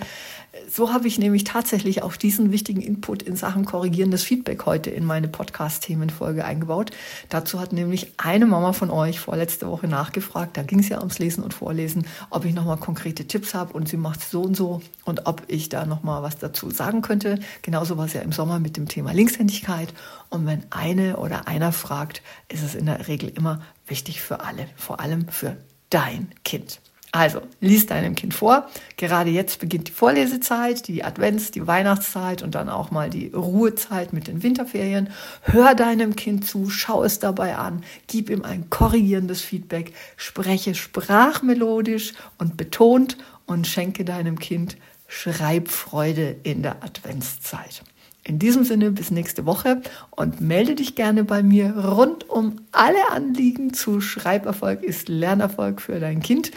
So 0.71 0.93
habe 0.93 1.07
ich 1.07 1.19
nämlich 1.19 1.45
tatsächlich 1.45 2.03
auch 2.03 2.17
diesen 2.17 2.51
wichtigen 2.53 2.81
Input 2.81 3.23
in 3.23 3.37
Sachen 3.37 3.65
korrigierendes 3.65 4.23
Feedback 4.23 4.65
heute 4.65 4.91
in 4.91 5.05
meine 5.05 5.29
Podcast-Themenfolge 5.29 6.45
eingebaut. 6.45 6.91
Dazu 7.29 7.61
hat 7.61 7.73
nämlich 7.73 8.15
eine 8.17 8.47
Mama 8.47 8.73
von 8.73 8.91
euch 8.91 9.21
vorletzte 9.21 9.69
Woche 9.69 9.89
nachgefragt, 9.89 10.57
da 10.57 10.63
ging 10.63 10.79
es 10.79 10.89
ja 10.89 10.99
ums 10.99 11.19
Lesen 11.19 11.45
und 11.45 11.53
Vorlesen, 11.53 12.07
ob 12.31 12.45
ich 12.45 12.55
nochmal 12.55 12.79
konkrete 12.79 13.27
Tipps 13.27 13.55
habe 13.55 13.75
und 13.75 13.89
sie 13.89 13.99
macht 13.99 14.23
so 14.23 14.43
und 14.43 14.57
so 14.57 14.81
und 15.05 15.27
ob 15.27 15.43
ich 15.49 15.69
da 15.69 15.85
nochmal 15.85 16.23
was 16.23 16.39
dazu 16.39 16.71
sagen 16.71 17.03
könnte. 17.03 17.39
Genauso 17.63 17.99
war 17.99 18.07
es 18.07 18.15
ja 18.15 18.23
im 18.23 18.33
Sommer 18.33 18.59
mit 18.59 18.77
dem 18.77 18.89
Thema 18.89 19.13
Linkshändigkeit. 19.13 19.93
Und 20.31 20.47
wenn 20.47 20.65
eine 20.71 21.19
oder 21.19 21.47
einer 21.47 21.73
fragt, 21.73 22.23
ist 22.49 22.63
es 22.63 22.75
in 22.75 22.87
der 22.87 23.09
Regel 23.09 23.29
immer 23.29 23.63
wichtig 23.87 24.21
für 24.21 24.41
alle, 24.41 24.69
vor 24.77 25.01
allem 25.01 25.29
für 25.29 25.57
dein 25.91 26.31
Kind. 26.45 26.81
Also, 27.13 27.41
lies 27.61 27.87
deinem 27.87 28.15
Kind 28.15 28.35
vor. 28.35 28.69
Gerade 28.99 29.31
jetzt 29.31 29.59
beginnt 29.59 29.89
die 29.89 29.93
Vorlesezeit, 29.93 30.87
die 30.87 31.03
Advents-, 31.03 31.51
die 31.51 31.67
Weihnachtszeit 31.67 32.43
und 32.43 32.55
dann 32.55 32.69
auch 32.69 32.91
mal 32.91 33.09
die 33.09 33.29
Ruhezeit 33.29 34.13
mit 34.13 34.27
den 34.27 34.43
Winterferien. 34.43 35.09
Hör 35.41 35.75
deinem 35.75 36.15
Kind 36.15 36.47
zu, 36.47 36.69
schau 36.69 37.05
es 37.05 37.19
dabei 37.19 37.57
an, 37.57 37.85
gib 38.07 38.29
ihm 38.29 38.43
ein 38.43 38.69
korrigierendes 38.69 39.41
Feedback, 39.41 39.95
spreche 40.19 40.75
sprachmelodisch 40.75 42.13
und 42.37 42.59
betont 42.59 43.17
und 43.47 43.67
schenke 43.67 44.05
deinem 44.05 44.39
Kind 44.39 44.77
Schreibfreude 45.09 46.37
in 46.43 46.63
der 46.63 46.83
Adventszeit. 46.83 47.83
In 48.27 48.41
diesem 48.41 48.65
Sinne 48.65 48.91
bis 48.91 49.13
nächste 49.13 49.47
Woche 49.47 49.81
und 50.11 50.41
melde 50.41 50.75
dich 50.75 50.97
gerne 50.97 51.23
bei 51.23 51.45
mir 51.45 51.77
rund 51.77 52.29
um 52.29 52.57
alle 52.73 53.13
Anliegen 53.13 53.73
zu 53.73 54.01
Schreiberfolg 54.01 54.83
ist 54.83 55.09
Lernerfolg 55.09 55.81
für 55.81 56.01
dein 56.01 56.21
Kind. 56.21 56.51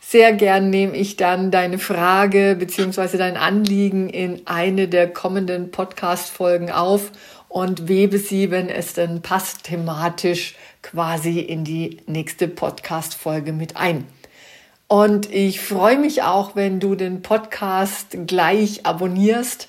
Sehr 0.01 0.33
gern 0.33 0.71
nehme 0.71 0.97
ich 0.97 1.17
dann 1.17 1.53
deine 1.53 1.79
Frage 1.79 2.57
bzw. 2.59 3.17
dein 3.17 3.37
Anliegen 3.37 4.09
in 4.09 4.45
eine 4.49 4.89
der 4.89 5.13
kommenden 5.13 5.71
Podcast-Folgen 5.71 6.73
auf 6.73 7.13
und 7.49 7.87
webe 7.87 8.19
sie, 8.19 8.51
wenn 8.51 8.69
es 8.69 8.95
denn 8.95 9.23
passt, 9.23 9.63
thematisch 9.63 10.57
quasi 10.83 11.39
in 11.39 11.63
die 11.63 11.99
nächste 12.07 12.49
Podcast-Folge 12.49 13.53
mit 13.53 13.77
ein. 13.77 14.05
Und 14.89 15.33
ich 15.33 15.61
freue 15.61 16.01
mich 16.01 16.25
auch, 16.25 16.57
wenn 16.57 16.81
du 16.81 16.97
den 16.97 17.23
Podcast 17.23 18.17
gleich 18.27 18.85
abonnierst 18.85 19.69